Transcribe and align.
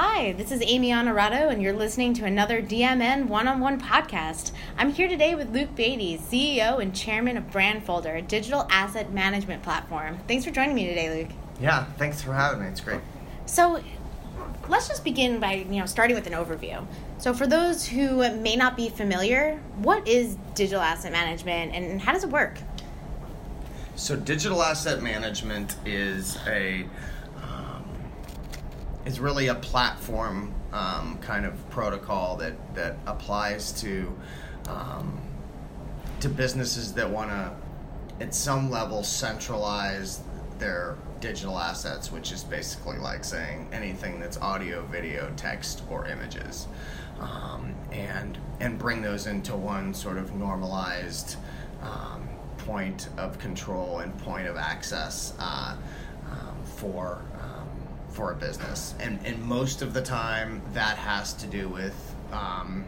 Hi, 0.00 0.30
this 0.30 0.52
is 0.52 0.62
Amy 0.62 0.92
Honorado, 0.92 1.48
and 1.48 1.60
you're 1.60 1.72
listening 1.72 2.14
to 2.14 2.24
another 2.24 2.62
DMN 2.62 3.26
one 3.26 3.48
on 3.48 3.58
one 3.58 3.80
podcast. 3.80 4.52
I'm 4.76 4.92
here 4.92 5.08
today 5.08 5.34
with 5.34 5.52
Luke 5.52 5.74
Beatty, 5.74 6.16
CEO 6.16 6.80
and 6.80 6.94
chairman 6.94 7.36
of 7.36 7.50
Brandfolder, 7.50 8.16
a 8.16 8.22
digital 8.22 8.68
asset 8.70 9.12
management 9.12 9.64
platform. 9.64 10.20
Thanks 10.28 10.44
for 10.44 10.52
joining 10.52 10.76
me 10.76 10.86
today, 10.86 11.12
Luke. 11.12 11.36
Yeah, 11.60 11.86
thanks 11.96 12.22
for 12.22 12.32
having 12.32 12.60
me. 12.60 12.68
It's 12.68 12.80
great. 12.80 13.00
So, 13.46 13.82
let's 14.68 14.86
just 14.86 15.02
begin 15.02 15.40
by 15.40 15.54
you 15.54 15.80
know 15.80 15.86
starting 15.86 16.14
with 16.14 16.28
an 16.28 16.32
overview. 16.32 16.86
So, 17.18 17.34
for 17.34 17.48
those 17.48 17.84
who 17.84 18.18
may 18.36 18.54
not 18.54 18.76
be 18.76 18.90
familiar, 18.90 19.60
what 19.78 20.06
is 20.06 20.36
digital 20.54 20.80
asset 20.80 21.10
management 21.10 21.74
and 21.74 22.00
how 22.00 22.12
does 22.12 22.22
it 22.22 22.30
work? 22.30 22.56
So, 23.96 24.14
digital 24.14 24.62
asset 24.62 25.02
management 25.02 25.74
is 25.84 26.38
a 26.46 26.86
is 29.08 29.18
really 29.18 29.46
a 29.48 29.54
platform 29.54 30.52
um, 30.70 31.18
kind 31.22 31.46
of 31.46 31.70
protocol 31.70 32.36
that 32.36 32.52
that 32.74 32.98
applies 33.06 33.72
to 33.80 34.14
um, 34.68 35.18
to 36.20 36.28
businesses 36.28 36.92
that 36.92 37.08
want 37.08 37.30
to, 37.30 37.50
at 38.20 38.34
some 38.34 38.70
level, 38.70 39.02
centralize 39.02 40.20
their 40.58 40.96
digital 41.20 41.58
assets, 41.58 42.12
which 42.12 42.32
is 42.32 42.44
basically 42.44 42.98
like 42.98 43.24
saying 43.24 43.66
anything 43.72 44.20
that's 44.20 44.36
audio, 44.38 44.84
video, 44.86 45.32
text, 45.36 45.82
or 45.88 46.06
images, 46.06 46.68
um, 47.18 47.74
and 47.90 48.36
and 48.60 48.78
bring 48.78 49.00
those 49.00 49.26
into 49.26 49.56
one 49.56 49.94
sort 49.94 50.18
of 50.18 50.34
normalized 50.34 51.36
um, 51.82 52.28
point 52.58 53.08
of 53.16 53.38
control 53.38 54.00
and 54.00 54.16
point 54.18 54.46
of 54.46 54.58
access 54.58 55.32
uh, 55.38 55.74
um, 56.30 56.62
for 56.76 57.22
for 58.18 58.32
a 58.32 58.34
business. 58.34 58.94
And 58.98 59.20
and 59.24 59.40
most 59.44 59.80
of 59.80 59.94
the 59.94 60.02
time, 60.02 60.60
that 60.72 60.98
has 60.98 61.32
to 61.34 61.46
do 61.46 61.68
with, 61.68 61.94
um, 62.32 62.84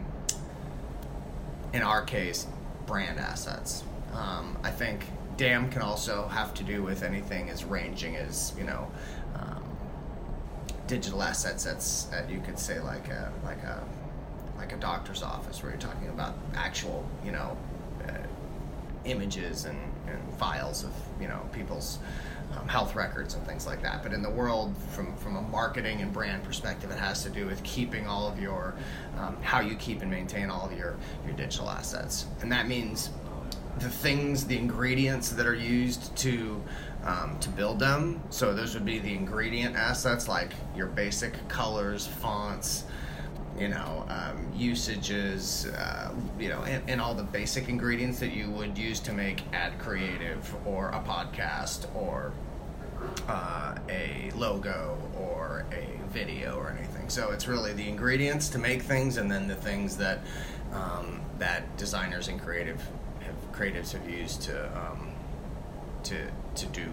in 1.71 1.81
our 1.81 2.03
case, 2.03 2.45
brand 2.85 3.17
assets. 3.17 3.83
Um, 4.13 4.57
I 4.61 4.71
think 4.71 5.05
DAM 5.37 5.71
can 5.71 5.81
also 5.83 6.27
have 6.27 6.53
to 6.55 6.63
do 6.63 6.83
with 6.83 7.01
anything 7.01 7.49
as 7.49 7.63
ranging 7.63 8.17
as 8.17 8.53
you 8.57 8.65
know. 8.65 8.91
Um, 9.35 9.63
digital 10.87 11.23
assets 11.23 11.63
that's 11.63 12.03
that 12.11 12.29
you 12.29 12.41
could 12.41 12.59
say 12.59 12.81
like 12.81 13.07
a 13.07 13.31
like 13.45 13.63
a 13.63 13.81
like 14.57 14.73
a 14.73 14.77
doctor's 14.77 15.23
office 15.23 15.63
where 15.63 15.71
you're 15.71 15.79
talking 15.79 16.09
about 16.09 16.35
actual 16.55 17.05
you 17.23 17.31
know 17.31 17.55
uh, 18.05 18.11
images 19.05 19.63
and, 19.63 19.79
and 20.07 20.33
files 20.33 20.83
of 20.83 20.91
you 21.21 21.29
know 21.29 21.39
people's 21.53 21.99
um, 22.57 22.67
health 22.67 22.95
records 22.95 23.33
and 23.33 23.45
things 23.45 23.65
like 23.65 23.81
that. 23.81 24.03
But 24.03 24.13
in 24.13 24.21
the 24.21 24.29
world, 24.29 24.75
from 24.91 25.15
from 25.17 25.35
a 25.35 25.41
marketing 25.41 26.01
and 26.01 26.11
brand 26.11 26.43
perspective, 26.43 26.91
it 26.91 26.97
has 26.99 27.23
to 27.23 27.29
do 27.29 27.45
with 27.45 27.61
keeping 27.63 28.07
all 28.07 28.27
of 28.27 28.39
your 28.39 28.75
um, 29.17 29.37
how 29.41 29.59
you 29.61 29.75
keep 29.75 30.01
and 30.01 30.11
maintain 30.11 30.49
all 30.49 30.65
of 30.65 30.77
your 30.77 30.95
your 31.25 31.35
digital 31.35 31.69
assets, 31.69 32.25
and 32.41 32.51
that 32.51 32.67
means 32.67 33.09
the 33.79 33.89
things, 33.89 34.45
the 34.45 34.57
ingredients 34.57 35.29
that 35.29 35.45
are 35.45 35.55
used 35.55 36.15
to 36.17 36.61
um, 37.03 37.37
to 37.39 37.49
build 37.49 37.79
them. 37.79 38.21
So 38.29 38.53
those 38.53 38.73
would 38.73 38.85
be 38.85 38.99
the 38.99 39.13
ingredient 39.13 39.75
assets 39.75 40.27
like 40.27 40.51
your 40.75 40.87
basic 40.87 41.47
colors, 41.47 42.05
fonts, 42.05 42.85
you 43.59 43.67
know, 43.67 44.05
um, 44.09 44.47
usages, 44.55 45.67
uh, 45.67 46.11
you 46.39 46.49
know, 46.49 46.61
and, 46.63 46.81
and, 46.89 47.01
all 47.01 47.13
the 47.13 47.23
basic 47.23 47.69
ingredients 47.69 48.19
that 48.19 48.31
you 48.31 48.49
would 48.49 48.77
use 48.77 48.99
to 49.01 49.13
make 49.13 49.41
ad 49.53 49.77
creative 49.77 50.55
or 50.65 50.89
a 50.89 50.99
podcast 50.99 51.93
or 51.95 52.31
uh, 53.27 53.75
a 53.89 54.31
logo 54.35 54.97
or 55.19 55.65
a 55.71 56.07
video 56.11 56.57
or 56.57 56.69
anything. 56.69 57.09
So 57.09 57.31
it's 57.31 57.47
really 57.47 57.73
the 57.73 57.87
ingredients 57.87 58.49
to 58.49 58.57
make 58.57 58.81
things, 58.83 59.17
and 59.17 59.29
then 59.29 59.47
the 59.47 59.55
things 59.55 59.97
that 59.97 60.19
um, 60.73 61.21
that 61.39 61.77
designers 61.77 62.27
and 62.27 62.41
creative 62.41 62.81
have, 63.19 63.51
creatives 63.51 63.91
have 63.91 64.09
used 64.09 64.41
to 64.43 64.65
um, 64.77 65.11
to 66.03 66.27
to 66.55 66.65
do 66.67 66.85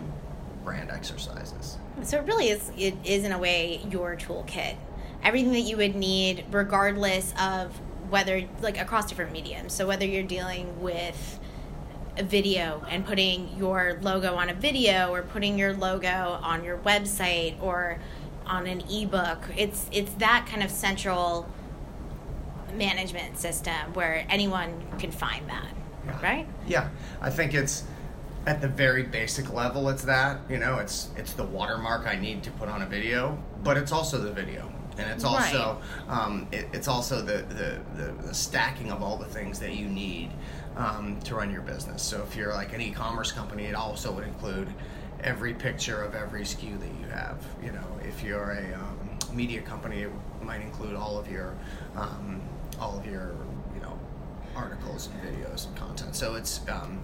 brand 0.65 0.91
exercises. 0.91 1.79
So 2.03 2.19
it 2.19 2.27
really 2.27 2.49
is. 2.49 2.71
It 2.77 2.95
is 3.05 3.25
in 3.25 3.33
a 3.33 3.39
way 3.39 3.81
your 3.91 4.17
toolkit 4.17 4.77
everything 5.23 5.53
that 5.53 5.61
you 5.61 5.77
would 5.77 5.95
need 5.95 6.45
regardless 6.51 7.35
of 7.41 7.79
whether 8.11 8.49
like 8.61 8.81
across 8.81 9.09
different 9.09 9.33
mediums. 9.33 9.73
So 9.73 9.87
whether 9.87 10.07
you're 10.07 10.23
dealing 10.23 10.81
with 10.81 11.39
a 12.17 12.23
video 12.23 12.85
and 12.89 13.07
putting 13.07 13.57
your 13.57 13.99
logo 14.03 14.35
on 14.35 14.49
a 14.49 14.55
video 14.55 15.13
or 15.13 15.23
putting 15.23 15.59
your 15.59 15.73
logo 15.73 16.39
on 16.43 16.65
your 16.65 16.79
website 16.79 17.61
or 17.63 17.99
on 18.47 18.67
an 18.67 18.83
ebook 18.91 19.45
it's 19.57 19.87
it's 19.93 20.11
that 20.15 20.47
kind 20.51 20.63
of 20.63 20.71
central 20.71 21.49
management 22.75 23.39
system 23.39 23.93
where 23.93 24.27
anyone 24.29 24.83
can 24.99 25.11
find 25.11 25.49
that 25.49 25.69
yeah. 26.05 26.23
right? 26.23 26.49
Yeah. 26.67 26.89
I 27.21 27.31
think 27.31 27.55
it's 27.55 27.85
at 28.47 28.61
the 28.61 28.69
very 28.69 29.03
basic 29.03 29.53
level 29.53 29.89
it's 29.89 30.05
that 30.05 30.41
you 30.49 30.59
know 30.59 30.79
it's 30.79 31.11
it's 31.17 31.35
the 31.35 31.45
watermark 31.45 32.07
i 32.07 32.17
need 32.17 32.43
to 32.43 32.51
put 32.53 32.69
on 32.69 32.81
a 32.81 32.87
video 32.87 33.37
but 33.63 33.77
it's 33.77 33.93
also 33.93 34.17
the 34.17 34.33
video 34.33 34.73
and 34.99 35.11
it's 35.11 35.25
also 35.25 35.81
right. 36.09 36.19
um, 36.19 36.47
it, 36.53 36.67
it's 36.73 36.89
also 36.89 37.23
the, 37.23 37.45
the, 37.55 37.81
the, 37.97 38.13
the, 38.27 38.35
stacking 38.35 38.91
of 38.91 39.03
all 39.03 39.17
the 39.17 39.25
things 39.25 39.59
that 39.61 39.77
you 39.77 39.87
need 39.87 40.31
um, 40.77 41.19
to 41.21 41.35
run 41.35 41.53
your 41.53 41.63
business. 41.63 42.03
So 42.03 42.23
if 42.23 42.37
you're 42.37 42.53
like 42.53 42.73
an 42.73 42.81
e-commerce 42.81 43.33
company, 43.33 43.65
it 43.65 43.75
also 43.75 44.13
would 44.13 44.25
include 44.25 44.69
every 45.23 45.55
picture 45.55 46.03
of 46.03 46.15
every 46.15 46.43
SKU 46.43 46.79
that 46.81 46.91
you 47.01 47.07
have. 47.13 47.43
You 47.63 47.73
know, 47.73 47.87
if 48.03 48.23
you're 48.23 48.51
a 48.53 48.75
um, 48.75 49.37
media 49.37 49.61
company, 49.61 50.03
it 50.03 50.11
might 50.43 50.61
include 50.61 50.95
all 50.95 51.19
of 51.19 51.31
your 51.31 51.55
um, 51.97 52.41
all 52.81 52.99
of 52.99 53.07
your 53.07 53.35
you 53.75 53.81
know 53.81 53.99
articles 54.55 55.09
and 55.09 55.23
videos 55.23 55.67
and 55.67 55.77
content. 55.77 56.15
So 56.15 56.35
it's 56.35 56.61
um, 56.69 57.01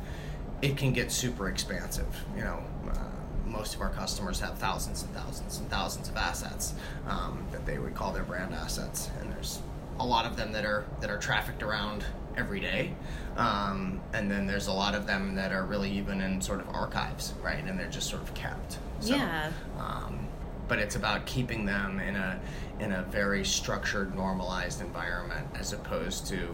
it 0.62 0.76
can 0.76 0.92
get 0.92 1.10
super 1.12 1.48
expansive. 1.48 2.24
You 2.36 2.42
know. 2.42 2.62
Uh, 2.90 2.98
most 3.46 3.74
of 3.74 3.80
our 3.80 3.90
customers 3.90 4.40
have 4.40 4.58
thousands 4.58 5.02
and 5.02 5.14
thousands 5.14 5.58
and 5.58 5.68
thousands 5.70 6.08
of 6.08 6.16
assets 6.16 6.74
um, 7.06 7.44
that 7.52 7.64
they 7.66 7.78
would 7.78 7.94
call 7.94 8.12
their 8.12 8.24
brand 8.24 8.54
assets, 8.54 9.10
and 9.20 9.32
there's 9.32 9.60
a 10.00 10.06
lot 10.06 10.26
of 10.26 10.36
them 10.36 10.52
that 10.52 10.64
are 10.64 10.84
that 11.00 11.10
are 11.10 11.18
trafficked 11.18 11.62
around 11.62 12.04
every 12.36 12.60
day, 12.60 12.92
um, 13.36 14.00
and 14.12 14.30
then 14.30 14.46
there's 14.46 14.66
a 14.66 14.72
lot 14.72 14.94
of 14.94 15.06
them 15.06 15.34
that 15.36 15.52
are 15.52 15.64
really 15.64 15.90
even 15.90 16.20
in 16.20 16.40
sort 16.40 16.60
of 16.60 16.68
archives, 16.70 17.34
right? 17.42 17.62
And 17.64 17.78
they're 17.78 17.88
just 17.88 18.08
sort 18.10 18.22
of 18.22 18.34
kept. 18.34 18.78
So, 19.00 19.14
yeah. 19.14 19.52
Um, 19.78 20.26
but 20.66 20.78
it's 20.78 20.96
about 20.96 21.26
keeping 21.26 21.66
them 21.66 22.00
in 22.00 22.16
a 22.16 22.40
in 22.80 22.92
a 22.92 23.02
very 23.04 23.44
structured, 23.44 24.14
normalized 24.14 24.80
environment, 24.80 25.46
as 25.54 25.72
opposed 25.72 26.26
to 26.28 26.48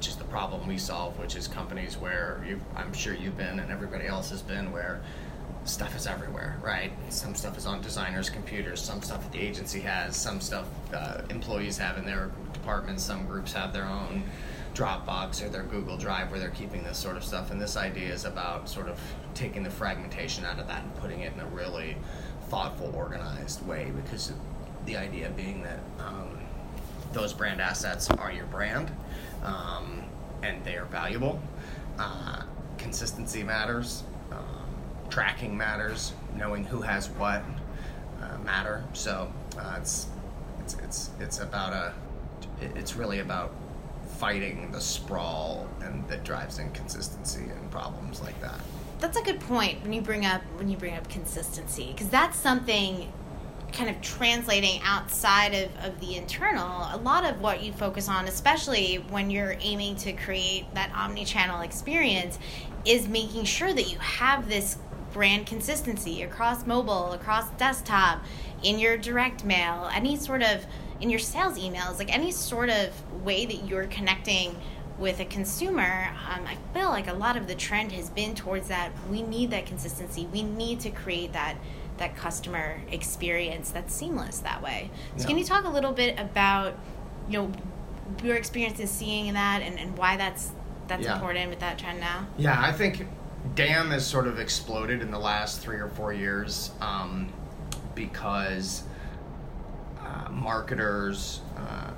which 0.00 0.08
is 0.08 0.16
the 0.16 0.24
problem 0.24 0.66
we 0.66 0.78
solve, 0.78 1.18
which 1.18 1.36
is 1.36 1.46
companies 1.46 1.98
where 1.98 2.42
I'm 2.74 2.90
sure 2.94 3.12
you've 3.12 3.36
been 3.36 3.60
and 3.60 3.70
everybody 3.70 4.06
else 4.06 4.30
has 4.30 4.40
been, 4.40 4.72
where 4.72 5.02
stuff 5.66 5.94
is 5.94 6.06
everywhere, 6.06 6.58
right? 6.62 6.90
Some 7.10 7.34
stuff 7.34 7.58
is 7.58 7.66
on 7.66 7.82
designers' 7.82 8.30
computers, 8.30 8.80
some 8.80 9.02
stuff 9.02 9.30
the 9.30 9.38
agency 9.38 9.80
has, 9.80 10.16
some 10.16 10.40
stuff 10.40 10.66
uh, 10.94 11.20
employees 11.28 11.76
have 11.76 11.98
in 11.98 12.06
their 12.06 12.30
departments, 12.54 13.02
some 13.02 13.26
groups 13.26 13.52
have 13.52 13.74
their 13.74 13.84
own 13.84 14.22
Dropbox 14.72 15.44
or 15.44 15.50
their 15.50 15.64
Google 15.64 15.98
Drive 15.98 16.30
where 16.30 16.40
they're 16.40 16.48
keeping 16.48 16.82
this 16.82 16.96
sort 16.96 17.18
of 17.18 17.22
stuff. 17.22 17.50
And 17.50 17.60
this 17.60 17.76
idea 17.76 18.10
is 18.10 18.24
about 18.24 18.70
sort 18.70 18.88
of 18.88 18.98
taking 19.34 19.62
the 19.62 19.68
fragmentation 19.68 20.46
out 20.46 20.58
of 20.58 20.66
that 20.68 20.82
and 20.82 20.96
putting 20.96 21.20
it 21.20 21.34
in 21.34 21.40
a 21.40 21.46
really 21.48 21.94
thoughtful, 22.48 22.90
organized 22.96 23.66
way 23.66 23.92
because 24.02 24.32
the 24.86 24.96
idea 24.96 25.28
being 25.36 25.62
that 25.62 25.80
um, 25.98 26.38
those 27.12 27.34
brand 27.34 27.60
assets 27.60 28.08
are 28.08 28.32
your 28.32 28.46
brand 28.46 28.90
um, 29.44 30.04
and 30.42 30.64
they 30.64 30.76
are 30.76 30.86
valuable. 30.86 31.40
Uh, 31.98 32.42
consistency 32.78 33.42
matters, 33.42 34.04
um, 34.32 34.66
tracking 35.10 35.56
matters, 35.56 36.12
knowing 36.36 36.64
who 36.64 36.80
has 36.80 37.08
what 37.10 37.42
uh, 38.22 38.38
matter. 38.38 38.84
So 38.92 39.32
uh, 39.58 39.76
it's, 39.78 40.08
it's 40.60 40.74
it's 40.74 41.10
it's 41.20 41.40
about 41.40 41.72
a 41.72 41.94
it's 42.60 42.96
really 42.96 43.20
about 43.20 43.52
fighting 44.18 44.70
the 44.70 44.80
sprawl 44.80 45.66
and 45.80 46.06
that 46.08 46.24
drives 46.24 46.58
inconsistency 46.58 47.42
and 47.42 47.70
problems 47.70 48.20
like 48.20 48.38
that. 48.40 48.60
That's 48.98 49.16
a 49.16 49.22
good 49.22 49.40
point 49.40 49.82
when 49.82 49.92
you 49.92 50.02
bring 50.02 50.26
up 50.26 50.42
when 50.56 50.68
you 50.68 50.76
bring 50.76 50.94
up 50.94 51.08
consistency 51.08 51.88
because 51.92 52.08
that's 52.08 52.38
something 52.38 53.10
kind 53.72 53.90
of 53.90 54.00
translating 54.00 54.80
outside 54.84 55.54
of, 55.54 55.70
of 55.84 56.00
the 56.00 56.16
internal, 56.16 56.88
a 56.92 56.98
lot 57.02 57.24
of 57.24 57.40
what 57.40 57.62
you 57.62 57.72
focus 57.72 58.08
on, 58.08 58.26
especially 58.26 58.96
when 59.08 59.30
you're 59.30 59.56
aiming 59.60 59.96
to 59.96 60.12
create 60.12 60.72
that 60.74 60.90
omni 60.94 61.24
channel 61.24 61.60
experience, 61.62 62.38
is 62.84 63.08
making 63.08 63.44
sure 63.44 63.72
that 63.72 63.90
you 63.90 63.98
have 63.98 64.48
this 64.48 64.78
brand 65.12 65.46
consistency 65.46 66.22
across 66.22 66.66
mobile, 66.66 67.12
across 67.12 67.50
desktop, 67.50 68.22
in 68.62 68.78
your 68.78 68.96
direct 68.96 69.44
mail, 69.44 69.90
any 69.92 70.16
sort 70.16 70.42
of 70.42 70.66
in 71.00 71.10
your 71.10 71.18
sales 71.18 71.58
emails, 71.58 71.98
like 71.98 72.14
any 72.14 72.30
sort 72.30 72.68
of 72.68 72.90
way 73.24 73.46
that 73.46 73.66
you're 73.66 73.86
connecting 73.86 74.54
with 74.98 75.18
a 75.18 75.24
consumer, 75.24 76.10
um, 76.28 76.46
I 76.46 76.56
feel 76.74 76.90
like 76.90 77.08
a 77.08 77.14
lot 77.14 77.38
of 77.38 77.48
the 77.48 77.54
trend 77.54 77.90
has 77.92 78.10
been 78.10 78.34
towards 78.34 78.68
that. 78.68 78.92
We 79.10 79.22
need 79.22 79.50
that 79.50 79.64
consistency. 79.64 80.28
We 80.30 80.42
need 80.42 80.80
to 80.80 80.90
create 80.90 81.32
that 81.32 81.56
that 82.00 82.16
customer 82.16 82.80
experience 82.90 83.70
that's 83.70 83.94
seamless 83.94 84.38
that 84.40 84.60
way. 84.60 84.90
So 85.16 85.22
Yeah. 85.22 85.26
can 85.28 85.38
you 85.38 85.44
talk 85.44 85.64
a 85.64 85.68
little 85.68 85.92
bit 85.92 86.18
about 86.18 86.74
you 87.28 87.38
know 87.38 87.52
your 88.24 88.34
experience 88.34 88.80
in 88.80 88.88
seeing 88.88 89.32
that 89.34 89.62
and, 89.62 89.78
and 89.78 89.96
why 89.96 90.16
that's 90.16 90.50
that's 90.88 91.04
Yeah. 91.04 91.14
important 91.14 91.48
with 91.50 91.60
that 91.60 91.78
trend 91.78 92.00
now? 92.00 92.26
Yeah, 92.36 92.60
I 92.60 92.72
think 92.72 93.06
DAM 93.54 93.90
has 93.92 94.04
sort 94.04 94.26
of 94.26 94.40
exploded 94.40 95.00
in 95.00 95.12
the 95.12 95.18
last 95.18 95.60
three 95.60 95.76
or 95.76 95.88
four 95.88 96.12
years 96.12 96.72
um, 96.80 97.28
because 97.94 98.82
uh, 100.00 100.28
marketers, 100.30 101.42
uh, 101.56 101.90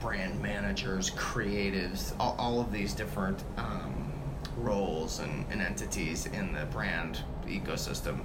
brand 0.00 0.42
managers, 0.42 1.10
creatives, 1.10 2.12
all, 2.18 2.34
all 2.38 2.60
of 2.60 2.72
these 2.72 2.92
different 2.94 3.44
um, 3.56 4.12
roles 4.56 5.20
and, 5.20 5.46
and 5.50 5.62
entities 5.62 6.26
in 6.26 6.52
the 6.52 6.64
brand 6.66 7.20
ecosystem, 7.46 8.20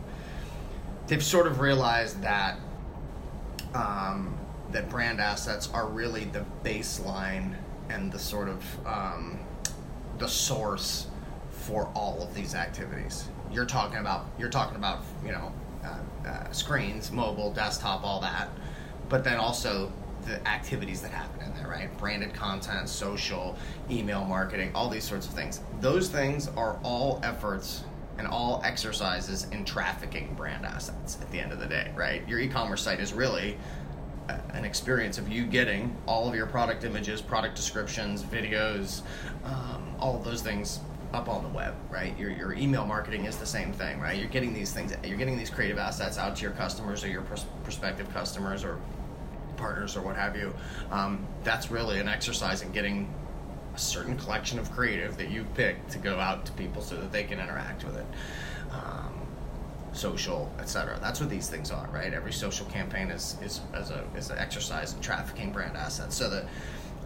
they've 1.07 1.23
sort 1.23 1.47
of 1.47 1.59
realized 1.59 2.21
that 2.21 2.57
um, 3.73 4.37
that 4.71 4.89
brand 4.89 5.19
assets 5.19 5.69
are 5.73 5.87
really 5.87 6.25
the 6.25 6.45
baseline 6.63 7.55
and 7.89 8.11
the 8.11 8.19
sort 8.19 8.47
of 8.47 8.63
um, 8.85 9.39
the 10.17 10.27
source 10.27 11.07
for 11.51 11.91
all 11.95 12.21
of 12.21 12.33
these 12.33 12.55
activities. 12.55 13.27
You're 13.51 13.65
talking 13.65 13.97
about 13.97 14.25
you're 14.39 14.49
talking 14.49 14.77
about 14.77 15.03
you 15.25 15.31
know 15.31 15.53
uh, 15.83 16.27
uh, 16.27 16.51
screens, 16.51 17.11
mobile, 17.11 17.51
desktop, 17.51 18.03
all 18.03 18.21
that, 18.21 18.49
but 19.09 19.23
then 19.23 19.37
also 19.37 19.91
the 20.25 20.47
activities 20.47 21.01
that 21.01 21.11
happen 21.11 21.41
in 21.45 21.53
there, 21.55 21.67
right? 21.67 21.95
Branded 21.97 22.33
content, 22.33 22.87
social, 22.87 23.57
email 23.89 24.23
marketing, 24.23 24.71
all 24.75 24.87
these 24.87 25.03
sorts 25.03 25.27
of 25.27 25.33
things. 25.33 25.61
Those 25.79 26.09
things 26.09 26.47
are 26.49 26.77
all 26.83 27.19
efforts 27.23 27.83
and 28.21 28.27
all 28.27 28.61
exercises 28.63 29.47
in 29.51 29.65
trafficking 29.65 30.31
brand 30.35 30.63
assets 30.63 31.17
at 31.19 31.31
the 31.31 31.39
end 31.39 31.51
of 31.51 31.59
the 31.59 31.65
day, 31.65 31.91
right? 31.95 32.27
Your 32.29 32.37
e-commerce 32.37 32.83
site 32.83 32.99
is 32.99 33.13
really 33.13 33.57
an 34.53 34.63
experience 34.63 35.17
of 35.17 35.27
you 35.27 35.43
getting 35.43 35.95
all 36.05 36.29
of 36.29 36.35
your 36.35 36.45
product 36.45 36.83
images, 36.83 37.19
product 37.19 37.55
descriptions, 37.55 38.21
videos, 38.21 39.01
um, 39.43 39.95
all 39.99 40.15
of 40.15 40.23
those 40.23 40.43
things 40.43 40.81
up 41.13 41.27
on 41.27 41.41
the 41.41 41.49
web, 41.49 41.73
right? 41.89 42.17
Your, 42.19 42.29
your 42.29 42.53
email 42.53 42.85
marketing 42.85 43.25
is 43.25 43.37
the 43.37 43.45
same 43.45 43.73
thing, 43.73 43.99
right? 43.99 44.19
You're 44.19 44.29
getting 44.29 44.53
these 44.53 44.71
things, 44.71 44.93
you're 45.03 45.17
getting 45.17 45.35
these 45.35 45.49
creative 45.49 45.79
assets 45.79 46.19
out 46.19 46.35
to 46.35 46.43
your 46.43 46.51
customers 46.51 47.03
or 47.03 47.07
your 47.07 47.23
pros- 47.23 47.47
prospective 47.63 48.13
customers 48.13 48.63
or 48.63 48.79
partners 49.57 49.97
or 49.97 50.01
what 50.01 50.15
have 50.15 50.37
you. 50.37 50.53
Um, 50.91 51.25
that's 51.43 51.71
really 51.71 51.99
an 51.99 52.07
exercise 52.07 52.61
in 52.61 52.71
getting 52.71 53.11
a 53.73 53.79
certain 53.79 54.17
collection 54.17 54.59
of 54.59 54.71
creative 54.71 55.17
that 55.17 55.29
you've 55.29 55.53
picked 55.55 55.91
to 55.91 55.97
go 55.97 56.19
out 56.19 56.45
to 56.45 56.51
people 56.53 56.81
so 56.81 56.95
that 56.95 57.11
they 57.11 57.23
can 57.23 57.39
interact 57.39 57.83
with 57.83 57.97
it. 57.97 58.05
Um, 58.71 59.21
social, 59.93 60.51
etc. 60.59 60.97
That's 61.01 61.19
what 61.19 61.29
these 61.29 61.49
things 61.49 61.71
are, 61.71 61.87
right? 61.93 62.13
Every 62.13 62.31
social 62.31 62.65
campaign 62.67 63.09
is 63.09 63.37
is 63.41 63.61
as 63.73 63.91
a 63.91 64.03
is 64.15 64.29
an 64.29 64.37
exercise 64.37 64.93
in 64.93 65.01
trafficking 65.01 65.51
brand 65.51 65.75
assets. 65.75 66.15
So 66.15 66.29
the 66.29 66.45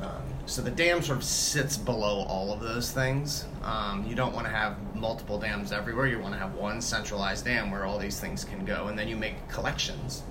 um, 0.01 0.21
so 0.45 0.61
the 0.61 0.71
dam 0.71 1.01
sort 1.01 1.17
of 1.17 1.23
sits 1.23 1.77
below 1.77 2.25
all 2.27 2.51
of 2.51 2.59
those 2.59 2.91
things. 2.91 3.45
Um, 3.63 4.05
you 4.07 4.13
don't 4.13 4.33
want 4.33 4.45
to 4.45 4.51
have 4.51 4.77
multiple 4.93 5.39
dams 5.39 5.71
everywhere. 5.71 6.07
You 6.07 6.19
want 6.19 6.33
to 6.33 6.39
have 6.39 6.53
one 6.55 6.81
centralized 6.81 7.45
dam 7.45 7.71
where 7.71 7.85
all 7.85 7.97
these 7.97 8.19
things 8.19 8.43
can 8.43 8.65
go, 8.65 8.87
and 8.87 8.99
then 8.99 9.07
you 9.07 9.15
make 9.15 9.47
collections 9.47 10.23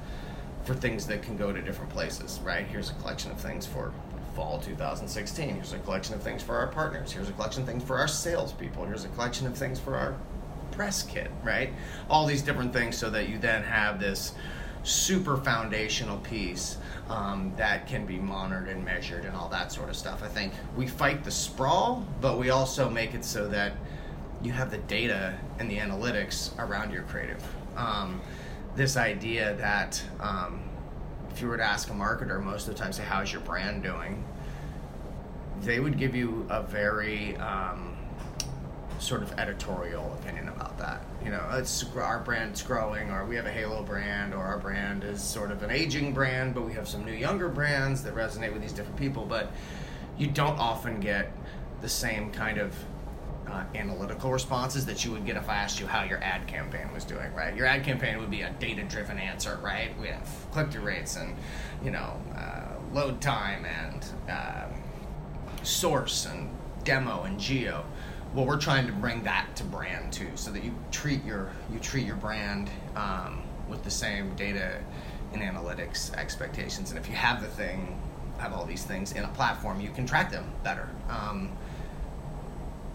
for 0.64 0.74
things 0.74 1.06
that 1.06 1.22
can 1.22 1.36
go 1.36 1.52
to 1.52 1.60
different 1.60 1.90
places, 1.90 2.40
right? 2.44 2.66
Here's 2.66 2.90
a 2.90 2.94
collection 2.94 3.30
of 3.30 3.38
things 3.38 3.66
for 3.66 3.92
fall 4.34 4.58
2016. 4.58 5.48
Here's 5.54 5.72
a 5.72 5.78
collection 5.78 6.14
of 6.14 6.22
things 6.22 6.42
for 6.42 6.56
our 6.56 6.66
partners. 6.66 7.12
Here's 7.12 7.28
a 7.28 7.32
collection 7.32 7.62
of 7.62 7.68
things 7.68 7.84
for 7.84 7.98
our 7.98 8.08
salespeople. 8.08 8.84
Here's 8.86 9.04
a 9.04 9.08
collection 9.08 9.46
of 9.46 9.56
things 9.56 9.78
for 9.78 9.96
our 9.96 10.16
press 10.72 11.02
kit, 11.02 11.30
right? 11.42 11.72
All 12.10 12.26
these 12.26 12.42
different 12.42 12.72
things 12.72 12.96
so 12.96 13.10
that 13.10 13.28
you 13.28 13.38
then 13.38 13.62
have 13.62 14.00
this 14.00 14.34
super 14.82 15.36
foundational 15.36 16.18
piece 16.18 16.76
um, 17.08 17.52
that 17.56 17.86
can 17.86 18.04
be 18.04 18.18
monitored 18.18 18.68
and 18.68 18.84
measured 18.84 19.24
and 19.24 19.34
all 19.34 19.48
that 19.48 19.72
sort 19.72 19.88
of 19.88 19.96
stuff. 19.96 20.22
I 20.22 20.28
think 20.28 20.52
we 20.76 20.86
fight 20.86 21.24
the 21.24 21.30
sprawl, 21.30 22.06
but 22.20 22.38
we 22.38 22.50
also 22.50 22.90
make 22.90 23.14
it 23.14 23.24
so 23.24 23.48
that 23.48 23.72
you 24.42 24.52
have 24.52 24.70
the 24.70 24.78
data 24.78 25.38
and 25.58 25.70
the 25.70 25.78
analytics 25.78 26.56
around 26.58 26.92
your 26.92 27.02
creative. 27.04 27.42
Um, 27.76 28.20
this 28.76 28.96
idea 28.96 29.54
that 29.54 30.02
um, 30.20 30.60
if 31.34 31.42
you 31.42 31.48
were 31.48 31.56
to 31.56 31.64
ask 31.64 31.90
a 31.90 31.92
marketer 31.92 32.40
most 32.40 32.68
of 32.68 32.74
the 32.74 32.80
time, 32.80 32.92
say, 32.92 33.02
How's 33.02 33.32
your 33.32 33.40
brand 33.40 33.82
doing? 33.82 34.22
They 35.62 35.80
would 35.80 35.98
give 35.98 36.14
you 36.14 36.46
a 36.48 36.62
very 36.62 37.36
um, 37.38 37.96
sort 39.00 39.20
of 39.22 39.32
editorial 39.32 40.16
opinion 40.20 40.48
about 40.48 40.78
that. 40.78 41.02
You 41.24 41.30
know, 41.30 41.44
it's 41.54 41.84
our 41.96 42.20
brand's 42.20 42.62
growing, 42.62 43.10
or 43.10 43.24
we 43.24 43.34
have 43.34 43.46
a 43.46 43.50
halo 43.50 43.82
brand, 43.82 44.32
or 44.32 44.44
our 44.44 44.58
brand 44.58 45.02
is 45.02 45.20
sort 45.20 45.50
of 45.50 45.64
an 45.64 45.72
aging 45.72 46.14
brand, 46.14 46.54
but 46.54 46.64
we 46.64 46.72
have 46.74 46.86
some 46.86 47.04
new 47.04 47.12
younger 47.12 47.48
brands 47.48 48.04
that 48.04 48.14
resonate 48.14 48.52
with 48.52 48.62
these 48.62 48.72
different 48.72 48.96
people. 48.96 49.24
But 49.24 49.50
you 50.16 50.28
don't 50.28 50.58
often 50.60 51.00
get 51.00 51.32
the 51.80 51.88
same 51.88 52.30
kind 52.30 52.58
of 52.58 52.76
uh, 53.50 53.64
analytical 53.74 54.32
responses 54.32 54.86
that 54.86 55.04
you 55.04 55.12
would 55.12 55.26
get 55.26 55.36
if 55.36 55.48
I 55.48 55.56
asked 55.56 55.80
you 55.80 55.86
how 55.86 56.02
your 56.04 56.22
ad 56.22 56.46
campaign 56.46 56.92
was 56.92 57.04
doing, 57.04 57.32
right? 57.34 57.54
Your 57.54 57.66
ad 57.66 57.84
campaign 57.84 58.18
would 58.18 58.30
be 58.30 58.42
a 58.42 58.50
data-driven 58.58 59.18
answer, 59.18 59.58
right? 59.62 59.90
We 60.00 60.08
have 60.08 60.28
click-through 60.50 60.82
rates 60.82 61.16
and 61.16 61.36
you 61.84 61.90
know 61.90 62.20
uh, 62.36 62.74
load 62.92 63.20
time 63.20 63.64
and 63.64 64.04
um, 64.30 64.82
source 65.62 66.26
and 66.26 66.50
demo 66.84 67.22
and 67.24 67.38
geo. 67.38 67.84
Well, 68.34 68.46
we're 68.46 68.60
trying 68.60 68.86
to 68.86 68.92
bring 68.92 69.22
that 69.24 69.54
to 69.56 69.64
brand 69.64 70.12
too, 70.12 70.30
so 70.34 70.50
that 70.50 70.64
you 70.64 70.74
treat 70.90 71.24
your 71.24 71.50
you 71.72 71.78
treat 71.78 72.06
your 72.06 72.16
brand 72.16 72.70
um, 72.96 73.42
with 73.68 73.84
the 73.84 73.90
same 73.90 74.34
data 74.34 74.80
and 75.32 75.42
analytics 75.42 76.14
expectations. 76.14 76.90
And 76.90 76.98
if 76.98 77.08
you 77.08 77.14
have 77.14 77.42
the 77.42 77.48
thing, 77.48 78.00
have 78.38 78.52
all 78.52 78.64
these 78.64 78.84
things 78.84 79.12
in 79.12 79.24
a 79.24 79.28
platform, 79.28 79.80
you 79.80 79.90
can 79.90 80.06
track 80.06 80.30
them 80.30 80.50
better. 80.62 80.88
Um, 81.08 81.50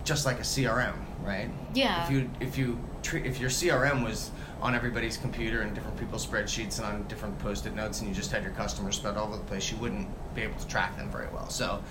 just 0.09 0.25
like 0.25 0.39
a 0.39 0.43
CRM, 0.43 0.95
right? 1.23 1.51
Yeah. 1.75 2.03
If 2.03 2.11
you 2.11 2.29
if 2.39 2.57
you 2.57 2.79
treat 3.03 3.27
if 3.27 3.39
your 3.39 3.51
CRM 3.51 4.03
was 4.03 4.31
on 4.59 4.73
everybody's 4.73 5.17
computer 5.17 5.61
and 5.61 5.73
different 5.75 5.97
people's 5.97 6.25
spreadsheets 6.25 6.79
and 6.79 6.87
on 6.87 7.07
different 7.07 7.37
post-it 7.37 7.75
notes, 7.75 7.99
and 7.99 8.09
you 8.09 8.15
just 8.15 8.31
had 8.31 8.41
your 8.41 8.51
customers 8.53 8.95
spread 8.95 9.17
all 9.17 9.27
over 9.27 9.37
the 9.37 9.43
place, 9.43 9.71
you 9.71 9.77
wouldn't 9.77 10.09
be 10.33 10.41
able 10.41 10.59
to 10.59 10.67
track 10.67 10.97
them 10.97 11.11
very 11.11 11.27
well. 11.31 11.47
So, 11.49 11.81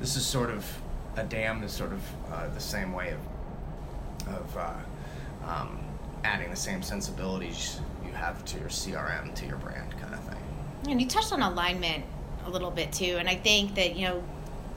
this 0.00 0.16
is 0.16 0.26
sort 0.26 0.50
of 0.50 0.66
a 1.16 1.22
dam 1.22 1.62
is 1.62 1.70
sort 1.70 1.92
of 1.92 2.02
uh, 2.32 2.48
the 2.48 2.60
same 2.60 2.92
way 2.92 3.14
of 3.14 4.34
of 4.34 4.56
uh, 4.56 4.74
um, 5.46 5.78
adding 6.24 6.50
the 6.50 6.56
same 6.56 6.82
sensibilities 6.82 7.80
you 8.04 8.10
have 8.10 8.44
to 8.46 8.58
your 8.58 8.68
CRM 8.68 9.32
to 9.36 9.46
your 9.46 9.58
brand 9.58 9.92
kind 10.00 10.12
of 10.12 10.20
thing. 10.24 10.42
And 10.88 11.00
you 11.00 11.06
touched 11.06 11.32
on 11.32 11.40
alignment 11.40 12.04
a 12.46 12.50
little 12.50 12.72
bit 12.72 12.92
too, 12.92 13.16
and 13.20 13.28
I 13.28 13.36
think 13.36 13.76
that 13.76 13.94
you 13.94 14.08
know, 14.08 14.24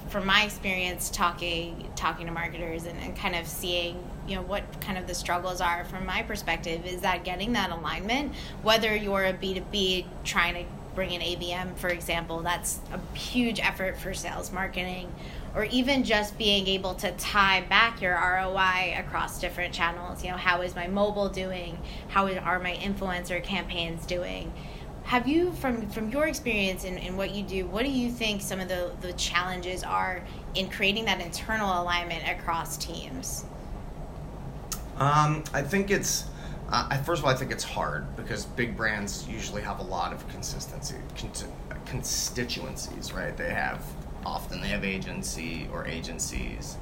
from 0.09 0.25
my 0.25 0.43
experience 0.43 1.09
talking 1.09 1.89
talking 1.95 2.27
to 2.27 2.31
marketers 2.31 2.85
and, 2.85 2.99
and 2.99 3.15
kind 3.15 3.35
of 3.35 3.47
seeing 3.47 4.03
you 4.27 4.35
know 4.35 4.41
what 4.41 4.63
kind 4.81 4.97
of 4.97 5.07
the 5.07 5.15
struggles 5.15 5.61
are 5.61 5.83
from 5.85 6.05
my 6.05 6.21
perspective 6.23 6.85
is 6.85 7.01
that 7.01 7.23
getting 7.23 7.53
that 7.53 7.71
alignment, 7.71 8.33
whether 8.61 8.95
you're 8.95 9.25
a 9.25 9.33
B 9.33 9.55
two 9.55 9.65
B 9.71 10.05
trying 10.23 10.53
to 10.53 10.63
bring 10.95 11.11
in 11.11 11.21
ABM, 11.21 11.75
for 11.75 11.89
example, 11.89 12.41
that's 12.41 12.79
a 12.91 13.17
huge 13.17 13.59
effort 13.59 13.97
for 13.97 14.13
sales 14.13 14.51
marketing, 14.51 15.11
or 15.55 15.65
even 15.65 16.03
just 16.03 16.37
being 16.37 16.67
able 16.67 16.93
to 16.95 17.11
tie 17.13 17.61
back 17.61 18.01
your 18.01 18.13
ROI 18.13 18.95
across 18.97 19.39
different 19.39 19.73
channels. 19.73 20.23
You 20.23 20.31
know, 20.31 20.37
how 20.37 20.61
is 20.61 20.75
my 20.75 20.87
mobile 20.87 21.29
doing? 21.29 21.79
How 22.09 22.27
are 22.27 22.59
my 22.59 22.75
influencer 22.75 23.43
campaigns 23.43 24.05
doing? 24.05 24.53
Have 25.03 25.27
you, 25.27 25.51
from 25.53 25.87
from 25.89 26.09
your 26.09 26.27
experience 26.27 26.85
in 26.85 27.17
what 27.17 27.31
you 27.31 27.43
do, 27.43 27.65
what 27.67 27.83
do 27.83 27.91
you 27.91 28.09
think 28.09 28.41
some 28.41 28.59
of 28.59 28.67
the, 28.67 28.91
the 29.01 29.13
challenges 29.13 29.83
are 29.83 30.23
in 30.55 30.69
creating 30.69 31.05
that 31.05 31.21
internal 31.21 31.81
alignment 31.81 32.27
across 32.27 32.77
teams? 32.77 33.45
Um, 34.97 35.43
I 35.53 35.61
think 35.61 35.91
it's. 35.91 36.25
Uh, 36.69 36.97
first 37.03 37.19
of 37.19 37.25
all, 37.25 37.31
I 37.31 37.35
think 37.35 37.51
it's 37.51 37.63
hard 37.63 38.15
because 38.15 38.45
big 38.45 38.75
brands 38.75 39.27
usually 39.27 39.61
have 39.61 39.79
a 39.79 39.83
lot 39.83 40.13
of 40.13 40.27
consistency, 40.29 40.95
con- 41.17 41.51
constituencies, 41.85 43.13
right? 43.13 43.35
They 43.35 43.51
have 43.51 43.83
often 44.25 44.61
they 44.61 44.69
have 44.69 44.85
agency 44.85 45.67
or 45.71 45.85
agencies. 45.85 46.77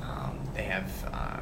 Um, 0.00 0.38
they 0.54 0.62
have 0.62 0.90
uh, 1.12 1.40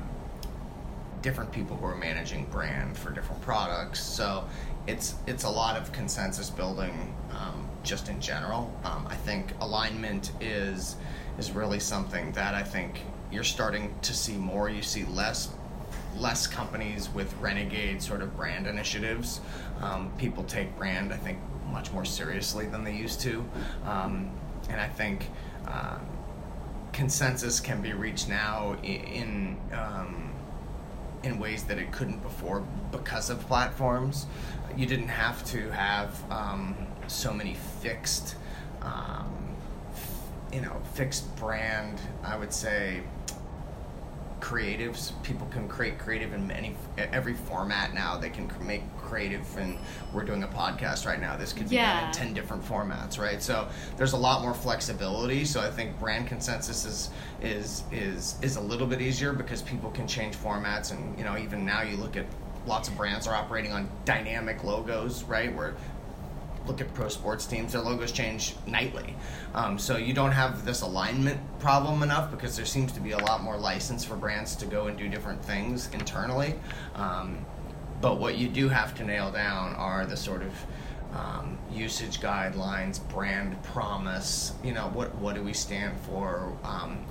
different 1.23 1.53
people 1.53 1.77
who 1.77 1.87
are 1.87 1.97
managing 1.97 2.47
brand 2.47 2.97
for 2.97 3.11
different 3.11 3.41
products. 3.43 4.01
So 4.01 4.45
it's 4.87 5.15
it's 5.27 5.45
a 5.45 5.49
lot 5.51 5.77
of 5.77 5.93
consensus 5.93 6.51
building 6.51 7.15
um, 7.31 7.69
just 7.83 8.09
in 8.09 8.21
general. 8.21 8.73
Um, 8.85 9.07
I 9.09 9.15
think 9.15 9.53
alignment 9.61 10.33
is 10.41 10.97
is 11.39 11.51
really 11.53 11.81
something 11.81 12.33
that 12.33 12.55
I 12.55 12.63
think 12.63 13.01
you're 13.33 13.45
starting 13.45 13.95
to 14.03 14.13
see 14.15 14.35
more. 14.37 14.69
You 14.69 14.83
see 14.83 15.05
less 15.05 15.51
less 16.17 16.47
companies 16.47 17.09
with 17.09 17.35
renegade 17.41 18.01
sort 18.03 18.23
of 18.23 18.37
brand 18.37 18.67
initiatives. 18.67 19.41
Um, 19.81 20.13
people 20.19 20.45
take 20.45 20.77
brand, 20.77 21.13
I 21.13 21.17
think, 21.17 21.39
much 21.73 21.91
more 21.93 22.05
seriously 22.05 22.67
than 22.67 22.85
they 22.85 22.95
used 22.95 23.21
to, 23.23 23.45
um, 23.85 24.31
and 24.69 24.81
I 24.81 24.89
think. 24.89 25.29
Uh, 25.67 25.99
consensus 26.93 27.59
can 27.59 27.81
be 27.83 27.93
reached 27.93 28.29
now 28.29 28.77
i- 28.83 28.87
in 28.87 29.57
um, 29.73 30.31
in 31.25 31.39
ways 31.39 31.65
that 31.65 31.79
it 31.79 31.91
couldn't 31.91 32.23
before 32.23 32.65
because 32.93 33.31
of 33.31 33.41
platforms. 33.47 34.27
you 34.77 34.87
didn't 34.87 35.09
have 35.09 35.45
to 35.45 35.71
have 35.71 36.21
um, 36.31 36.77
so 37.07 37.33
many 37.33 37.55
fixed, 37.81 38.37
um, 38.83 39.33
you 40.53 40.61
know, 40.61 40.77
fixed 40.95 41.35
brand. 41.37 42.01
I 42.23 42.37
would 42.37 42.53
say 42.53 43.03
creatives. 44.45 45.11
People 45.23 45.47
can 45.47 45.67
create 45.69 45.99
creative 45.99 46.35
in 46.35 46.47
many 46.47 46.77
every 46.99 47.33
format 47.33 47.95
now. 47.95 48.19
They 48.19 48.29
can 48.29 48.51
make 48.61 48.83
creative, 48.99 49.45
and 49.57 49.79
we're 50.13 50.25
doing 50.25 50.43
a 50.43 50.49
podcast 50.49 51.07
right 51.07 51.19
now. 51.19 51.35
This 51.37 51.55
could 51.55 51.71
be 51.71 51.77
Yeah. 51.77 52.01
done 52.01 52.09
in 52.09 52.13
ten 52.13 52.35
different 52.35 52.63
formats, 52.63 53.19
right? 53.19 53.43
So 53.43 53.67
there's 53.97 54.13
a 54.13 54.19
lot 54.19 54.43
more 54.43 54.53
flexibility. 54.53 55.47
So 55.47 55.61
I 55.63 55.71
think 55.71 55.99
brand 55.99 56.27
consensus 56.27 56.85
is 56.85 57.11
is 57.43 57.85
is 57.91 58.37
is 58.43 58.57
a 58.57 58.61
little 58.61 58.87
bit 58.87 59.01
easier 59.01 59.33
because 59.33 59.63
people 59.63 59.91
can 59.93 60.07
change 60.07 60.37
formats, 60.37 60.93
and 60.93 61.17
you 61.19 61.25
know 61.25 61.39
even 61.39 61.65
now 61.65 61.81
you 61.81 61.97
look 61.97 62.17
at 62.19 62.27
lots 62.67 62.89
of 62.89 62.97
brands 62.97 63.27
are 63.27 63.35
operating 63.35 63.73
on 63.73 63.89
dynamic 64.05 64.63
logos, 64.63 65.23
right? 65.25 65.55
Where 65.55 65.75
look 66.67 66.81
at 66.81 66.93
pro 66.95 67.09
sports 67.09 67.47
teams, 67.47 67.73
their 67.73 67.83
logos 67.83 68.13
change 68.13 68.55
nightly. 68.67 69.15
Um, 69.55 69.79
so 69.79 69.97
you 69.97 70.15
don't 70.15 70.33
have 70.33 70.65
this 70.65 70.83
alignment 70.83 71.41
problem 71.59 72.03
enough 72.03 72.31
because 72.31 72.57
there 72.57 72.67
seems 72.67 72.93
to 72.93 73.01
be 73.01 73.13
a 73.13 73.19
lot 73.19 73.43
more 73.43 73.57
license 73.57 74.05
for 74.05 74.17
brands 74.17 74.57
to 74.57 74.67
go 74.67 74.87
and 74.87 74.97
do 74.97 75.09
different 75.09 75.45
things 75.45 75.89
internally. 75.93 76.55
Um, 76.95 77.45
but 78.01 78.19
what 78.19 78.37
you 78.37 78.49
do 78.49 78.69
have 78.69 78.95
to 78.97 79.05
nail 79.05 79.31
down 79.31 79.75
are 79.77 80.07
the 80.07 80.17
sort 80.17 80.43
of 80.43 80.53
um, 81.15 81.59
usage 81.73 82.21
guidelines, 82.21 83.01
brand 83.11 83.63
promise. 83.63 84.53
You 84.65 84.73
know, 84.73 84.91
what 84.93 85.15
what 85.17 85.35
do 85.35 85.43
we 85.43 85.53
stand 85.53 85.99
for? 86.01 86.57
Um, 86.65 87.05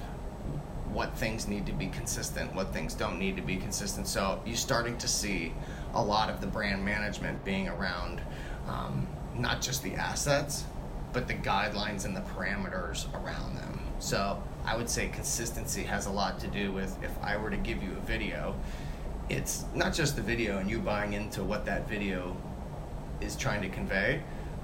what 0.91 1.17
things 1.17 1.47
need 1.47 1.65
to 1.65 1.71
be 1.71 1.87
consistent, 1.87 2.53
what 2.53 2.71
things 2.71 2.93
don't 2.93 3.17
need 3.17 3.35
to 3.35 3.41
be 3.41 3.55
consistent. 3.55 4.07
So 4.07 4.39
you're 4.45 4.55
starting 4.55 4.97
to 4.99 5.07
see 5.07 5.51
a 5.95 6.01
lot 6.01 6.29
of 6.29 6.39
the 6.39 6.47
brand 6.47 6.85
management 6.85 7.43
being 7.43 7.67
around 7.67 8.21
um, 8.67 9.07
not 9.35 9.61
just 9.61 9.83
the 9.83 9.93
assets, 9.95 10.65
but 11.11 11.27
the 11.27 11.33
guidelines 11.33 12.05
and 12.05 12.15
the 12.15 12.21
parameters 12.21 13.11
around 13.13 13.55
them. 13.55 13.79
So 13.99 14.41
I 14.65 14.75
would 14.75 14.89
say 14.89 15.07
consistency 15.09 15.83
has 15.83 16.07
a 16.07 16.11
lot 16.11 16.39
to 16.39 16.47
do 16.47 16.71
with 16.71 17.01
if 17.03 17.11
I 17.21 17.37
were 17.37 17.49
to 17.49 17.57
give 17.57 17.81
you 17.81 17.91
a 17.91 18.05
video, 18.05 18.55
it's 19.29 19.65
not 19.73 19.93
just 19.93 20.15
the 20.15 20.21
video 20.21 20.57
and 20.57 20.69
you 20.69 20.79
buying 20.79 21.13
into 21.13 21.43
what 21.43 21.65
that 21.65 21.87
video 21.87 22.35
is 23.21 23.35
trying 23.35 23.61
to 23.61 23.69
convey, 23.69 24.21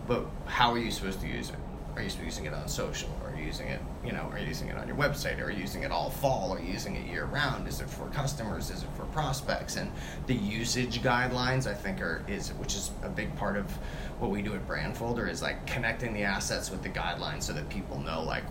but 0.08 0.26
how 0.46 0.72
are 0.72 0.80
you 0.80 0.92
supposed 0.92 1.22
to 1.22 1.28
use 1.28 1.50
it? 1.50 1.56
Are 1.96 2.02
you 2.02 2.10
using 2.24 2.46
it 2.46 2.54
on 2.54 2.68
social? 2.68 3.10
Are 3.26 3.36
you 3.36 3.46
using 3.46 3.68
it, 3.68 3.82
you 4.06 4.12
know, 4.12 4.30
are 4.32 4.40
you 4.40 4.48
using 4.48 4.70
it 4.70 4.78
on 4.78 4.88
your 4.88 4.96
website? 4.96 5.42
Are 5.42 5.50
you 5.50 5.62
using 5.62 5.84
it 5.84 5.92
all 5.92 6.10
fall? 6.10 6.54
Are 6.54 6.60
you 6.60 6.72
using 6.72 6.96
it 6.96 7.08
year 7.08 7.26
round? 7.26 7.68
Is 7.68 7.82
it 7.82 7.90
for 7.90 8.08
customers? 8.10 8.70
Is 8.70 8.84
it 8.84 8.90
for 8.96 9.04
prospects? 9.06 9.76
And 9.76 9.92
the 10.28 10.36
usage 10.36 11.02
guidelines, 11.02 11.68
I 11.68 11.74
think, 11.74 12.02
are 12.02 12.24
is 12.28 12.50
which 12.54 12.76
is 12.76 12.92
a 13.04 13.10
big 13.10 13.36
part 13.36 13.58
of 13.58 13.66
what 14.20 14.32
we 14.32 14.42
do 14.42 14.54
at 14.54 14.68
Brandfolder 14.68 15.30
is 15.30 15.42
like 15.42 15.66
connecting 15.66 16.14
the 16.14 16.24
assets 16.24 16.70
with 16.70 16.84
the 16.84 16.90
guidelines 16.90 17.44
so 17.44 17.54
that 17.54 17.70
people 17.70 18.00
know 18.00 18.22
like 18.22 18.44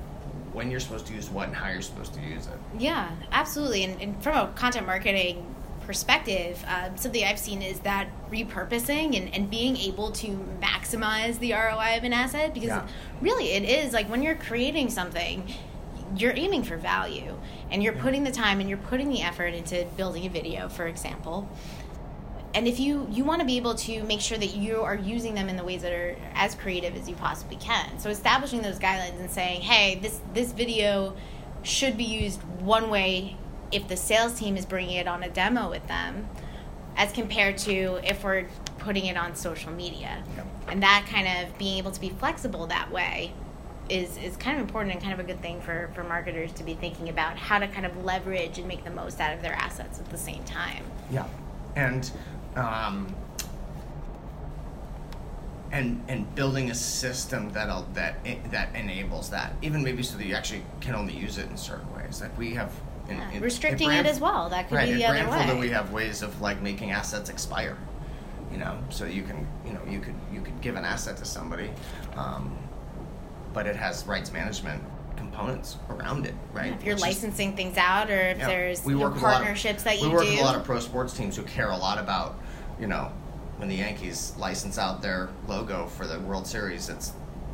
when 0.52 0.70
you're 0.70 0.80
supposed 0.80 1.06
to 1.06 1.14
use 1.14 1.28
what 1.28 1.46
and 1.48 1.56
how 1.56 1.68
you're 1.68 1.82
supposed 1.82 2.14
to 2.14 2.20
use 2.20 2.46
it. 2.46 2.58
Yeah, 2.78 3.10
absolutely. 3.32 3.84
And, 3.84 4.00
and 4.00 4.22
from 4.22 4.48
a 4.48 4.52
content 4.52 4.86
marketing 4.86 5.54
perspective, 5.82 6.62
um, 6.66 6.96
something 6.96 7.22
I've 7.22 7.38
seen 7.38 7.60
is 7.62 7.80
that 7.80 8.08
repurposing 8.30 9.16
and, 9.16 9.34
and 9.34 9.50
being 9.50 9.76
able 9.76 10.10
to 10.12 10.28
maximize 10.60 11.38
the 11.38 11.52
ROI 11.52 11.98
of 11.98 12.04
an 12.04 12.12
asset 12.14 12.54
because 12.54 12.68
Yeah. 12.68 12.86
really 13.20 13.52
it 13.52 13.64
is 13.64 13.92
like 13.92 14.08
when 14.10 14.22
you're 14.22 14.34
creating 14.36 14.88
something, 14.90 15.46
you're 16.16 16.34
aiming 16.34 16.62
for 16.62 16.78
value 16.78 17.38
and 17.70 17.82
you're 17.82 17.94
Yeah. 17.94 18.02
putting 18.02 18.24
the 18.24 18.32
time 18.32 18.60
and 18.60 18.68
you're 18.70 18.78
putting 18.78 19.10
the 19.10 19.20
effort 19.22 19.52
into 19.54 19.84
building 19.98 20.24
a 20.24 20.30
video, 20.30 20.68
for 20.70 20.86
example. 20.86 21.48
And 22.54 22.66
if 22.66 22.80
you 22.80 23.06
you 23.10 23.24
want 23.24 23.40
to 23.40 23.46
be 23.46 23.56
able 23.56 23.74
to 23.74 24.02
make 24.04 24.20
sure 24.20 24.38
that 24.38 24.54
you 24.54 24.80
are 24.80 24.94
using 24.94 25.34
them 25.34 25.48
in 25.48 25.56
the 25.56 25.64
ways 25.64 25.82
that 25.82 25.92
are 25.92 26.16
as 26.34 26.54
creative 26.54 26.96
as 26.96 27.08
you 27.08 27.14
possibly 27.14 27.56
can. 27.56 27.98
So 27.98 28.08
establishing 28.10 28.62
those 28.62 28.78
guidelines 28.78 29.20
and 29.20 29.30
saying, 29.30 29.60
"Hey, 29.60 29.96
this 29.96 30.20
this 30.32 30.52
video 30.52 31.14
should 31.62 31.96
be 31.96 32.04
used 32.04 32.42
one 32.60 32.88
way 32.88 33.36
if 33.70 33.86
the 33.86 33.96
sales 33.96 34.38
team 34.38 34.56
is 34.56 34.64
bringing 34.64 34.96
it 34.96 35.06
on 35.06 35.22
a 35.22 35.28
demo 35.28 35.68
with 35.68 35.86
them 35.88 36.28
as 36.96 37.12
compared 37.12 37.58
to 37.58 38.00
if 38.02 38.24
we're 38.24 38.46
putting 38.78 39.06
it 39.06 39.16
on 39.16 39.34
social 39.36 39.72
media." 39.72 40.22
Yep. 40.36 40.46
And 40.68 40.82
that 40.82 41.06
kind 41.10 41.28
of 41.28 41.58
being 41.58 41.78
able 41.78 41.90
to 41.90 42.00
be 42.00 42.08
flexible 42.08 42.66
that 42.68 42.90
way 42.90 43.34
is 43.88 44.16
is 44.18 44.36
kind 44.36 44.56
of 44.56 44.62
important 44.62 44.94
and 44.94 45.02
kind 45.02 45.14
of 45.14 45.20
a 45.20 45.22
good 45.22 45.40
thing 45.40 45.60
for 45.60 45.90
for 45.94 46.04
marketers 46.04 46.52
to 46.52 46.64
be 46.64 46.74
thinking 46.74 47.08
about 47.08 47.36
how 47.36 47.58
to 47.58 47.68
kind 47.68 47.86
of 47.86 48.04
leverage 48.04 48.58
and 48.58 48.66
make 48.66 48.84
the 48.84 48.90
most 48.90 49.20
out 49.20 49.34
of 49.34 49.42
their 49.42 49.54
assets 49.54 49.98
at 49.98 50.08
the 50.10 50.18
same 50.18 50.44
time. 50.44 50.84
Yeah, 51.10 51.26
and 51.76 52.10
um, 52.58 53.14
and 55.70 56.02
and 56.08 56.34
building 56.34 56.70
a 56.70 56.74
system 56.74 57.50
that'll 57.52 57.82
that 57.94 58.16
that 58.50 58.74
enables 58.74 59.30
that, 59.30 59.52
even 59.62 59.82
maybe 59.82 60.02
so 60.02 60.16
that 60.16 60.26
you 60.26 60.34
actually 60.34 60.62
can 60.80 60.94
only 60.94 61.14
use 61.14 61.38
it 61.38 61.48
in 61.50 61.56
certain 61.56 61.92
ways. 61.94 62.20
Like 62.20 62.36
we 62.38 62.54
have 62.54 62.72
in, 63.08 63.16
Yeah, 63.18 63.30
in- 63.30 63.42
restricting 63.42 63.90
at 63.90 64.06
it 64.06 64.08
as 64.08 64.20
well. 64.20 64.48
That 64.48 64.68
could 64.68 64.76
right, 64.76 64.88
be 64.88 64.94
the 64.96 65.06
other 65.06 65.54
way. 65.54 65.58
we 65.60 65.68
have 65.70 65.92
ways 65.92 66.22
of 66.22 66.40
like 66.40 66.60
making 66.62 66.90
assets 66.90 67.30
expire. 67.30 67.76
You 68.50 68.58
know, 68.58 68.78
so 68.88 69.04
you 69.04 69.22
can 69.22 69.46
you 69.66 69.72
know 69.74 69.80
you 69.88 70.00
could 70.00 70.14
you 70.32 70.40
could 70.40 70.58
give 70.62 70.76
an 70.76 70.84
asset 70.84 71.18
to 71.18 71.24
somebody, 71.26 71.70
um, 72.16 72.56
but 73.52 73.66
it 73.66 73.76
has 73.76 74.06
rights 74.06 74.32
management 74.32 74.82
components 75.30 75.76
around 75.90 76.26
it, 76.26 76.34
right? 76.52 76.72
If 76.72 76.84
you're 76.84 76.94
Which 76.94 76.96
is- 76.96 77.02
licensing 77.02 77.54
things 77.56 77.76
out, 77.76 78.10
or 78.10 78.14
if 78.18 78.38
yeah. 78.38 78.46
there's 78.46 78.84
We 78.84 78.94
work 78.94 79.14
with 79.14 79.22
of- 79.22 79.30
partnerships 79.30 79.82
that 79.84 79.96
you 79.96 80.04
do. 80.04 80.08
we 80.10 80.14
work 80.14 80.24
do. 80.24 80.30
with 80.32 80.40
a 80.40 80.44
lot 80.44 80.56
of 80.56 80.64
pro 80.64 80.80
sports 80.80 81.12
teams 81.12 81.36
who 81.36 81.42
care 81.44 81.70
a 81.70 81.76
lot 81.76 81.98
about, 81.98 82.38
you 82.80 82.86
know, 82.86 83.10
when 83.58 83.68
the 83.68 83.74
Yankees 83.76 84.34
license 84.38 84.78
out 84.78 85.02
their 85.02 85.28
logo 85.46 85.86
for 85.86 86.06
the 86.06 86.18
World 86.20 86.46
Series, 86.46 86.88
it's 86.88 87.12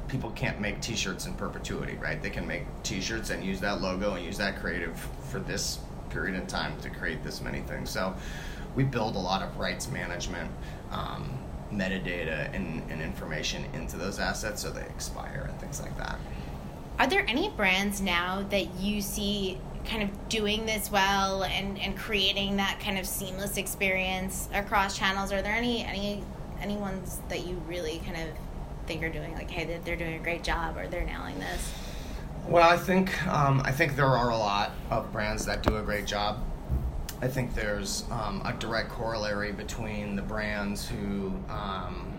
people 0.09 0.31
can't 0.33 0.61
make 0.61 0.81
T-shirts 0.81 1.27
in 1.27 1.33
perpetuity, 1.35 1.97
right? 2.01 2.23
They 2.23 2.31
can 2.31 2.47
make 2.47 2.65
T-shirts 2.83 3.31
and 3.31 3.43
use 3.43 3.61
that 3.61 3.81
logo 3.81 4.15
and 4.15 4.25
use 4.25 4.37
that 4.39 4.61
creative 4.61 4.99
for 5.31 5.41
this 5.41 5.79
period 6.11 6.37
in 6.37 6.47
time 6.47 6.79
to 6.83 6.91
create 6.91 7.25
this 7.25 7.41
many 7.41 7.61
things. 7.63 7.91
So 7.91 8.15
we 8.77 8.85
build 8.85 9.17
a 9.17 9.19
lot 9.19 9.43
of 9.43 9.57
rights 9.59 9.89
management. 9.91 10.51
Um, 10.91 11.39
metadata 11.73 12.55
and, 12.55 12.89
and 12.89 13.03
information 13.03 13.65
into 13.75 13.97
those 13.97 14.21
assets 14.21 14.63
so 14.63 14.71
they 14.71 14.83
expire 14.83 15.47
and 15.51 15.59
things 15.61 15.81
like 15.81 15.97
that. 15.99 16.17
Are 16.99 17.09
there 17.09 17.25
any 17.29 17.49
brands 17.51 18.01
now 18.01 18.47
that 18.51 18.79
you 18.79 19.01
see 19.01 19.59
kind 19.85 20.03
of 20.03 20.29
doing 20.29 20.65
this 20.65 20.91
well 20.91 21.43
and, 21.43 21.79
and 21.79 21.97
creating 21.97 22.57
that 22.57 22.79
kind 22.81 22.99
of 22.99 23.07
seamless 23.07 23.57
experience 23.57 24.49
across 24.55 24.97
channels? 24.97 25.33
Are 25.33 25.43
there 25.43 25.55
any 25.55 25.85
any 25.85 26.23
any 26.61 26.77
ones 26.77 27.21
that 27.29 27.47
you 27.47 27.61
really 27.67 28.01
kind 28.07 28.17
of 28.17 28.29
think 28.87 29.03
are 29.03 29.09
doing 29.09 29.35
like, 29.35 29.51
hey, 29.51 29.79
they're 29.85 29.97
doing 29.97 30.15
a 30.15 30.23
great 30.23 30.45
job 30.45 30.77
or 30.77 30.87
they're 30.87 31.05
nailing 31.05 31.39
this? 31.41 31.73
Well, 32.47 32.69
I 32.69 32.77
think 32.77 33.27
um, 33.27 33.61
I 33.65 33.73
think 33.73 33.97
there 33.97 34.07
are 34.07 34.31
a 34.31 34.37
lot 34.37 34.71
of 34.91 35.11
brands 35.13 35.45
that 35.47 35.63
do 35.63 35.77
a 35.79 35.83
great 35.83 36.07
job. 36.07 36.45
I 37.21 37.27
think 37.27 37.55
there's 37.55 38.05
um, 38.11 38.41
a 38.45 38.53
direct 38.53 38.91
corollary 38.91 39.51
between 39.51 40.15
the 40.15 40.23
brands 40.23 40.87
who 40.87 41.35
um, 41.49 42.13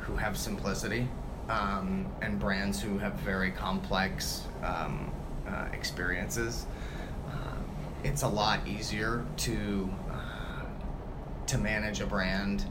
who 0.00 0.16
have 0.16 0.36
simplicity 0.36 1.08
um, 1.48 2.06
and 2.20 2.38
brands 2.38 2.80
who 2.80 2.98
have 2.98 3.14
very 3.14 3.50
complex 3.50 4.46
um, 4.62 5.10
uh, 5.46 5.66
experiences. 5.72 6.66
Um, 7.30 7.64
it's 8.04 8.22
a 8.22 8.28
lot 8.28 8.66
easier 8.66 9.24
to 9.38 9.90
uh, 10.10 10.64
to 11.46 11.58
manage 11.58 12.00
a 12.00 12.06
brand 12.06 12.64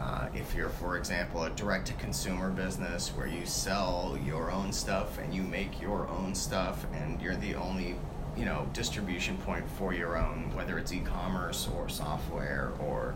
uh, 0.00 0.28
if 0.34 0.54
you're, 0.54 0.68
for 0.68 0.96
example, 0.96 1.44
a 1.44 1.50
direct 1.50 1.86
to 1.86 1.92
consumer 1.94 2.50
business 2.50 3.10
where 3.10 3.26
you 3.26 3.46
sell 3.46 4.18
your 4.24 4.50
own 4.50 4.72
stuff 4.72 5.18
and 5.18 5.32
you 5.32 5.42
make 5.42 5.80
your 5.80 6.08
own 6.08 6.34
stuff 6.34 6.84
and 6.92 7.20
you're 7.22 7.36
the 7.36 7.54
only 7.54 7.96
you 8.36 8.44
know 8.44 8.68
distribution 8.72 9.36
point 9.38 9.64
for 9.78 9.94
your 9.94 10.18
own 10.18 10.52
whether 10.56 10.76
it's 10.76 10.92
e-commerce 10.92 11.68
or 11.76 11.88
software 11.88 12.72
or 12.80 13.14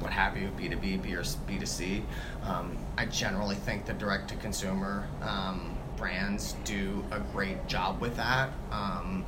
what 0.00 0.12
have 0.12 0.36
you 0.36 0.48
b2b 0.58 1.02
B 1.02 1.14
or 1.14 1.22
b2c 1.22 2.02
um, 2.44 2.76
i 2.96 3.04
generally 3.06 3.56
think 3.56 3.86
the 3.86 3.92
direct 3.94 4.28
to 4.28 4.36
consumer 4.36 5.08
um, 5.22 5.76
brands 5.96 6.54
do 6.64 7.04
a 7.10 7.20
great 7.32 7.66
job 7.66 8.00
with 8.00 8.16
that 8.16 8.50
um, 8.72 9.24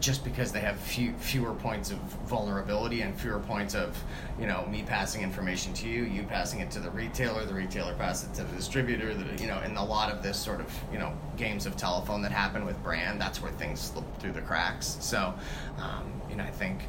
just 0.00 0.24
because 0.24 0.50
they 0.50 0.60
have 0.60 0.78
few, 0.80 1.12
fewer 1.14 1.52
points 1.52 1.90
of 1.90 1.98
vulnerability 2.26 3.02
and 3.02 3.18
fewer 3.18 3.38
points 3.38 3.74
of, 3.74 4.02
you 4.38 4.46
know, 4.46 4.66
me 4.66 4.82
passing 4.82 5.22
information 5.22 5.74
to 5.74 5.88
you, 5.88 6.04
you 6.04 6.22
passing 6.22 6.60
it 6.60 6.70
to 6.70 6.80
the 6.80 6.90
retailer, 6.90 7.44
the 7.44 7.54
retailer 7.54 7.94
passes 7.94 8.30
it 8.30 8.34
to 8.34 8.44
the 8.44 8.56
distributor, 8.56 9.12
the, 9.14 9.42
you 9.42 9.46
know, 9.46 9.58
and 9.58 9.76
a 9.76 9.82
lot 9.82 10.10
of 10.10 10.22
this 10.22 10.38
sort 10.38 10.60
of, 10.60 10.74
you 10.90 10.98
know, 10.98 11.12
games 11.36 11.66
of 11.66 11.76
telephone 11.76 12.22
that 12.22 12.32
happen 12.32 12.64
with 12.64 12.82
brand, 12.82 13.20
that's 13.20 13.42
where 13.42 13.52
things 13.52 13.78
slip 13.80 14.04
through 14.18 14.32
the 14.32 14.40
cracks. 14.40 14.96
So, 15.00 15.34
um, 15.78 16.10
you 16.30 16.36
know, 16.36 16.44
I 16.44 16.50
think 16.50 16.80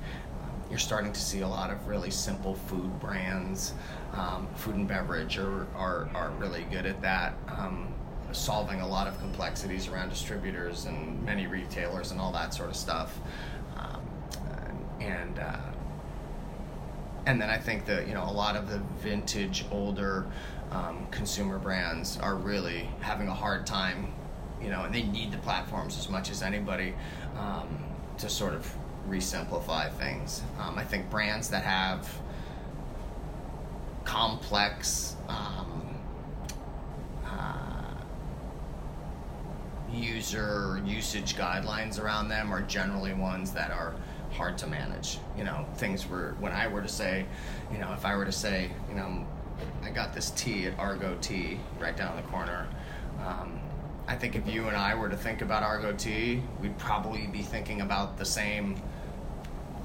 you're 0.72 0.80
starting 0.80 1.12
to 1.12 1.20
see 1.20 1.42
a 1.42 1.48
lot 1.48 1.70
of 1.70 1.86
really 1.86 2.10
simple 2.10 2.56
food 2.56 2.98
brands, 3.02 3.74
um, 4.14 4.48
food 4.56 4.76
and 4.76 4.88
beverage 4.88 5.38
are, 5.38 5.68
are, 5.76 6.10
are 6.16 6.32
really 6.40 6.64
good 6.72 6.86
at 6.86 7.02
that. 7.02 7.36
Um, 7.50 7.94
solving 8.32 8.80
a 8.80 8.88
lot 8.88 9.08
of 9.08 9.20
complexities 9.20 9.90
around 9.90 10.08
distributors 10.08 10.86
and 10.86 11.22
many 11.26 11.46
retailers 11.46 12.12
and 12.12 12.22
all 12.22 12.32
that 12.32 12.54
sort 12.54 12.70
of 12.70 12.76
stuff. 12.78 13.20
Um, 13.76 14.02
and 15.02 15.38
uh, 15.38 15.58
and 17.26 17.42
then 17.42 17.50
I 17.50 17.58
think 17.58 17.86
that 17.86 18.08
you 18.08 18.14
know 18.14 18.24
a 18.24 18.32
lot 18.32 18.56
of 18.56 18.70
the 18.70 18.78
vintage, 19.02 19.66
older 19.72 20.26
um, 20.72 21.06
consumer 21.12 21.60
brands 21.60 22.18
are 22.18 22.36
really 22.36 22.90
having 23.02 23.28
a 23.28 23.34
hard 23.34 23.68
time, 23.68 24.14
you 24.62 24.70
know, 24.70 24.86
and 24.86 24.96
they 24.96 25.04
need 25.04 25.34
the 25.34 25.38
platforms 25.40 25.98
as 25.98 26.10
much 26.10 26.32
as 26.32 26.42
anybody 26.42 26.94
um, 27.38 27.68
to 28.18 28.30
sort 28.30 28.54
of 28.54 28.74
resimplify 29.10 29.92
things. 29.94 30.44
Um, 30.60 30.78
I 30.78 30.84
think 30.84 31.10
brands 31.10 31.50
that 31.50 31.64
have 31.64 32.10
complex 34.04 35.16
um, 35.28 35.96
uh, 37.26 37.94
user 39.92 40.82
usage 40.86 41.36
guidelines 41.36 42.02
around 42.02 42.30
them 42.30 42.54
are 42.54 42.62
generally 42.62 43.14
ones 43.14 43.52
that 43.52 43.72
are 43.72 43.96
hard 44.32 44.58
to 44.60 44.68
manage. 44.68 45.20
You 45.38 45.44
know, 45.44 45.66
things 45.76 46.08
were 46.08 46.36
when 46.40 46.52
I 46.52 46.68
were 46.68 46.82
to 46.82 46.88
say, 46.88 47.26
you 47.72 47.78
know, 47.78 47.94
if 47.94 48.06
I 48.06 48.16
were 48.16 48.26
to 48.26 48.32
say, 48.32 48.72
you 48.90 48.96
know, 48.96 49.26
I 49.84 49.90
got 49.90 50.14
this 50.14 50.32
tea 50.32 50.68
at 50.68 50.78
Argo 50.80 51.18
Tea 51.22 51.60
right 51.80 51.96
down 51.96 52.16
the 52.16 52.24
corner. 52.24 52.68
Um, 53.26 53.61
I 54.12 54.16
think 54.16 54.36
if 54.36 54.46
you 54.46 54.68
and 54.68 54.76
I 54.76 54.94
were 54.94 55.08
to 55.08 55.16
think 55.16 55.42
about 55.42 55.64
Argo 55.64 55.94
Tea, 55.94 56.44
we'd 56.60 56.78
probably 56.78 57.28
be 57.28 57.42
thinking 57.42 57.80
about 57.80 58.18
the 58.18 58.26
same 58.26 58.76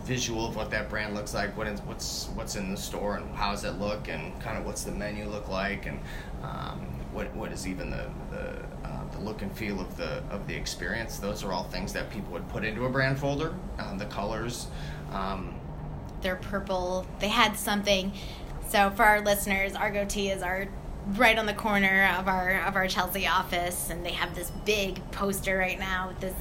visual 0.03 0.49
of 0.49 0.57
what 0.57 0.69
that 0.73 0.91
brand 0.91 1.15
looks 1.15 1.33
like, 1.33 1.57
what 1.57 1.69
is, 1.69 1.81
what's 1.83 2.29
what's 2.35 2.57
in 2.57 2.73
the 2.73 2.77
store, 2.77 3.19
and 3.19 3.33
how 3.37 3.53
does 3.53 3.63
it 3.63 3.79
look, 3.79 4.09
and 4.09 4.39
kind 4.41 4.59
of 4.59 4.67
what's 4.67 4.83
the 4.83 4.91
menu 4.91 5.29
look 5.29 5.49
like, 5.49 5.87
and 5.87 6.01
um, 6.43 6.81
what 7.13 7.33
what 7.37 7.53
is 7.53 7.69
even 7.69 7.89
the 7.89 8.11
the, 8.33 8.65
uh, 8.85 9.05
the 9.13 9.21
look 9.21 9.43
and 9.43 9.57
feel 9.57 9.81
of 9.81 9.97
the 9.97 10.25
of 10.31 10.49
the 10.49 10.57
experience. 10.57 11.19
Those 11.19 11.45
are 11.45 11.53
all 11.53 11.65
things 11.65 11.93
that 11.93 12.11
people 12.11 12.33
would 12.33 12.49
put 12.49 12.65
into 12.65 12.85
a 12.85 12.91
brand 12.91 13.21
folder. 13.21 13.55
Um, 13.79 13.97
the 13.97 14.07
colors. 14.07 14.67
Um, 15.13 15.55
They're 16.21 16.35
purple. 16.35 17.07
They 17.21 17.29
had 17.29 17.57
something. 17.57 18.13
So 18.71 18.91
for 18.91 19.05
our 19.05 19.21
listeners, 19.21 19.77
Argo 19.77 20.05
Tea 20.05 20.31
is 20.31 20.43
our 20.43 20.67
right 21.15 21.39
on 21.39 21.47
the 21.47 21.55
corner 21.55 22.15
of 22.19 22.29
our 22.29 22.63
of 22.67 22.77
our 22.77 22.89
Chelsea 22.89 23.27
office, 23.27 23.91
and 23.91 24.05
they 24.05 24.13
have 24.13 24.35
this 24.35 24.51
big 24.65 25.01
poster 25.13 25.57
right 25.57 25.79
now 25.79 26.09
with 26.09 26.21
this 26.21 26.35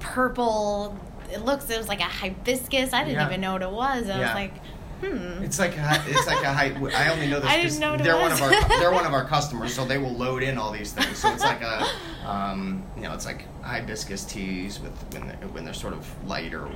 purple. 0.00 0.98
It 1.32 1.44
looks 1.44 1.68
it 1.70 1.78
was 1.78 1.88
like 1.88 2.00
a 2.00 2.04
hibiscus. 2.04 2.92
I 2.92 3.04
didn't 3.04 3.14
Yeah. 3.20 3.26
even 3.28 3.40
know 3.40 3.52
what 3.54 3.62
it 3.62 3.70
was. 3.70 4.08
I 4.08 4.18
Yeah. 4.18 4.26
was 4.26 4.34
like, 4.34 4.58
hmm. 5.00 5.42
It's 5.42 5.58
like 5.58 5.76
a, 5.76 6.02
it's 6.06 6.26
like 6.26 6.42
a 6.44 6.52
high. 6.52 6.66
I 6.96 7.10
only 7.12 7.28
know 7.28 7.40
this 7.40 7.50
I 7.50 7.62
didn't 7.62 7.80
know 7.80 7.96
they're 7.96 8.18
one 8.18 8.32
of 8.32 8.42
our 8.42 8.50
they're 8.80 8.92
one 8.92 9.06
of 9.06 9.12
our 9.14 9.24
customers, 9.24 9.72
so 9.74 9.84
they 9.84 9.98
will 9.98 10.12
load 10.14 10.42
in 10.42 10.58
all 10.58 10.70
these 10.72 10.92
things. 10.92 11.16
So 11.18 11.32
it's 11.32 11.42
like 11.44 11.62
a 11.62 11.86
um, 12.26 12.82
you 12.96 13.02
know 13.02 13.14
it's 13.14 13.24
like 13.26 13.46
hibiscus 13.62 14.24
teas 14.24 14.78
with 14.80 14.92
when 15.14 15.28
they're, 15.28 15.36
when 15.48 15.64
they're 15.64 15.72
sort 15.74 15.94
of 15.94 16.06
lighter 16.28 16.68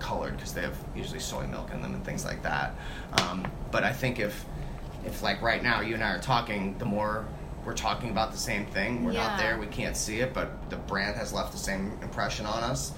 colored 0.00 0.36
because 0.36 0.52
they 0.52 0.60
have 0.62 0.76
usually 0.94 1.20
soy 1.20 1.46
milk 1.46 1.70
in 1.72 1.80
them 1.80 1.94
and 1.94 2.04
things 2.04 2.24
like 2.24 2.42
that. 2.42 2.74
Um, 3.22 3.46
but 3.70 3.82
I 3.84 3.92
think 3.92 4.18
if 4.18 4.44
if 5.06 5.22
like 5.22 5.40
right 5.42 5.62
now 5.62 5.80
you 5.80 5.94
and 5.94 6.02
I 6.04 6.10
are 6.10 6.20
talking, 6.20 6.76
the 6.78 6.84
more 6.84 7.24
we're 7.64 7.74
talking 7.74 8.10
about 8.10 8.32
the 8.32 8.38
same 8.38 8.66
thing, 8.66 9.04
we're 9.04 9.12
not 9.12 9.38
there, 9.38 9.58
we 9.58 9.66
can't 9.66 9.96
see 9.96 10.20
it, 10.20 10.32
but 10.32 10.70
the 10.70 10.76
brand 10.76 11.16
has 11.16 11.32
left 11.32 11.52
the 11.52 11.58
same 11.58 11.98
impression 12.02 12.46
on 12.46 12.62
us. 12.62 12.92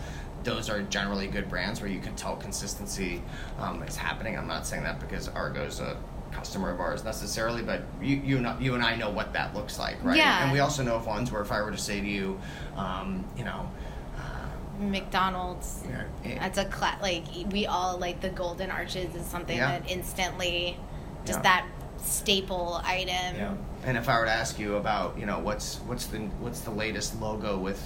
Those 0.45 0.69
are 0.69 0.83
generally 0.83 1.27
good 1.27 1.49
brands 1.49 1.81
where 1.81 1.91
you 1.91 2.01
can 2.01 2.15
tell 2.17 2.37
consistency 2.37 3.23
um, 3.59 3.83
is 3.83 3.97
happening. 3.97 4.37
I'm 4.37 4.47
not 4.47 4.67
saying 4.67 4.83
that 4.85 5.01
because 5.01 5.29
Argo's 5.29 5.81
a 5.81 5.97
customer 6.33 6.71
of 6.71 6.81
ours 6.81 7.03
necessarily, 7.05 7.63
but 7.63 7.83
you 8.01 8.17
you, 8.17 8.41
know, 8.41 8.57
you 8.61 8.75
and 8.75 8.83
I 8.83 8.95
know 8.97 9.11
what 9.11 9.33
that 9.33 9.55
looks 9.55 9.79
like, 9.79 9.97
right? 10.05 10.17
Yeah. 10.17 10.45
And 10.45 10.53
we 10.53 10.61
also 10.61 10.83
know 10.83 10.97
of 10.97 11.07
ones 11.07 11.33
where 11.33 11.41
if 11.43 11.51
I 11.51 11.63
were 11.63 11.71
to 11.71 11.79
say 11.79 12.01
to 12.01 12.07
you, 12.07 12.39
um, 12.77 13.25
you 13.37 13.45
know, 13.45 13.71
uh, 14.17 14.83
McDonald's. 14.83 15.83
know, 15.85 16.05
eh, 16.25 16.39
That's 16.39 16.59
a 16.59 16.67
cla- 16.67 16.99
like 17.01 17.25
we 17.51 17.67
all 17.67 17.99
like 17.99 18.21
the 18.21 18.29
golden 18.29 18.71
arches 18.71 19.15
is 19.15 19.27
something 19.27 19.57
Yeah. 19.57 19.79
that 19.79 19.91
instantly 19.91 20.77
just 21.25 21.39
Yeah. 21.39 21.43
that 21.43 21.67
staple 21.99 22.81
item. 22.85 23.37
Yeah. 23.37 23.55
And 23.85 23.97
if 23.97 24.09
I 24.09 24.19
were 24.19 24.25
to 24.27 24.31
ask 24.33 24.59
you 24.59 24.77
about, 24.77 25.19
you 25.19 25.27
know, 25.27 25.39
what's 25.39 25.77
what's 25.87 26.07
the 26.07 26.19
what's 26.41 26.61
the 26.61 26.71
latest 26.71 27.21
logo 27.21 27.59
with 27.59 27.81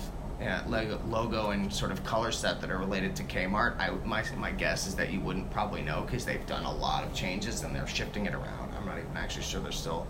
logo, 0.67 1.01
logo 1.09 1.51
and 1.51 1.73
sort 1.73 1.93
of 1.93 2.03
color 2.05 2.33
set 2.33 2.61
that 2.61 2.71
are 2.71 2.79
related 2.79 3.15
to 3.17 3.23
Kmart, 3.25 3.79
I 3.79 3.91
my 4.05 4.25
my 4.37 4.51
guess 4.51 4.87
is 4.87 4.95
that 4.97 5.13
you 5.13 5.21
wouldn't 5.21 5.51
probably 5.51 5.83
know 5.83 6.03
because 6.03 6.25
they've 6.25 6.45
done 6.47 6.65
a 6.65 6.75
lot 6.75 7.05
of 7.05 7.15
changes 7.15 7.63
and 7.63 7.75
they're 7.75 7.87
shifting 7.87 8.27
it 8.27 8.35
around. 8.35 8.73
I'm 8.77 8.87
not 8.87 8.99
even 8.99 9.17
actually 9.17 9.45
sure 9.45 9.61
they're 9.61 9.73
still 9.73 10.07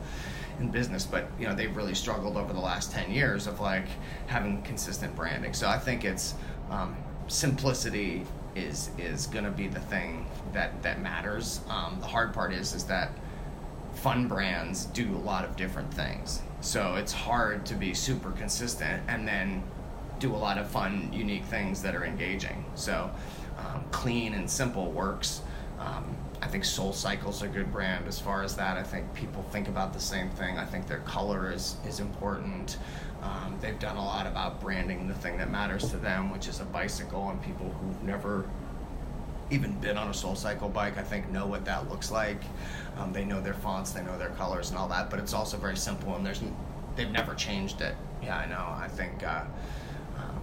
in 0.61 0.71
business, 0.71 1.05
but 1.05 1.29
you 1.39 1.47
know 1.47 1.55
they've 1.55 1.75
really 1.77 1.95
struggled 1.95 2.37
over 2.37 2.53
the 2.53 2.61
last 2.61 2.93
ten 2.93 3.11
years 3.11 3.47
of 3.47 3.61
like 3.61 3.87
having 4.27 4.63
consistent 4.63 5.15
branding. 5.17 5.53
So 5.55 5.69
I 5.69 5.79
think 5.79 6.05
it's 6.05 6.35
um, 6.71 6.97
simplicity 7.29 8.25
is 8.55 8.91
is 8.99 9.27
going 9.27 9.45
to 9.45 9.51
be 9.51 9.69
the 9.69 9.81
thing 9.81 10.27
that 10.53 10.83
that 10.83 11.01
matters. 11.01 11.61
Um, 11.69 11.99
the 12.01 12.07
hard 12.07 12.33
part 12.33 12.53
is 12.53 12.75
is 12.75 12.85
that 12.85 13.11
fun 14.03 14.27
brands 14.27 14.87
do 14.87 15.15
a 15.15 15.23
lot 15.25 15.45
of 15.45 15.55
different 15.55 15.95
things. 15.95 16.43
So 16.61 16.97
it's 16.97 17.13
hard 17.13 17.65
to 17.67 17.75
be 17.75 17.95
super 17.95 18.33
consistent 18.33 19.01
and 19.07 19.27
then 19.27 19.63
do 20.19 20.35
a 20.35 20.37
lot 20.37 20.59
of 20.59 20.69
fun, 20.69 21.09
unique 21.13 21.45
things 21.45 21.81
that 21.83 21.95
are 21.95 22.05
engaging. 22.05 22.65
So 22.75 23.09
um, 23.59 23.85
clean 23.93 24.35
and 24.35 24.51
simple 24.51 24.91
works. 24.91 25.43
Um, 25.79 26.17
I 26.41 26.49
think 26.49 26.65
Soul 26.65 26.93
Cycle's 26.93 27.43
a 27.43 27.49
good 27.49 27.71
brand 27.71 28.09
as 28.09 28.19
far 28.19 28.43
as 28.43 28.57
that. 28.57 28.77
I 28.77 28.83
think 28.83 29.15
people 29.15 29.45
think 29.53 29.69
about 29.69 29.93
the 29.93 30.01
same 30.01 30.31
thing. 30.31 30.59
I 30.59 30.65
think 30.65 30.89
their 30.89 31.01
color 31.01 31.53
is, 31.53 31.77
is 31.87 32.01
important. 32.01 32.79
Um, 33.23 33.57
they've 33.61 33.79
done 33.79 33.97
a 33.97 34.05
lot 34.05 34.27
about 34.27 34.61
branding 34.61 35.07
the 35.07 35.15
thing 35.15 35.39
that 35.39 35.49
matters 35.49 35.89
to 35.91 35.97
them, 35.97 36.33
which 36.33 36.49
is 36.49 36.59
a 36.59 36.65
bicycle, 36.65 37.31
and 37.31 37.41
people 37.41 37.71
who've 37.71 38.03
never 38.03 38.51
even 39.53 39.73
been 39.81 39.97
on 39.99 40.09
a 40.09 40.15
soul 40.15 40.35
cycle 40.35 40.69
bike 40.69 40.97
i 40.99 41.03
think 41.03 41.29
know 41.31 41.47
what 41.47 41.65
that 41.65 41.89
looks 41.91 42.11
like. 42.11 42.41
Um, 42.99 43.13
they 43.13 43.25
know 43.25 43.41
their 43.41 43.55
fonts 43.55 43.93
they 43.93 44.03
know 44.03 44.19
their 44.19 44.31
colors 44.31 44.71
and 44.71 44.79
all 44.79 44.89
that 44.89 45.11
but 45.11 45.19
it's 45.19 45.33
also 45.33 45.57
very 45.57 45.77
simple 45.77 46.15
and 46.17 46.25
there's 46.27 46.41
they've 46.97 47.11
never 47.11 47.35
changed 47.35 47.81
it. 47.81 47.95
Yeah 48.23 48.37
i 48.39 48.47
know. 48.47 48.67
I 48.85 48.89
think 48.89 49.23
uh, 49.23 49.45
um, 50.19 50.43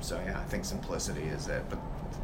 so 0.00 0.20
yeah 0.24 0.38
i 0.38 0.44
think 0.44 0.64
simplicity 0.64 1.22
is 1.22 1.48
it 1.48 1.64
but 1.68 1.78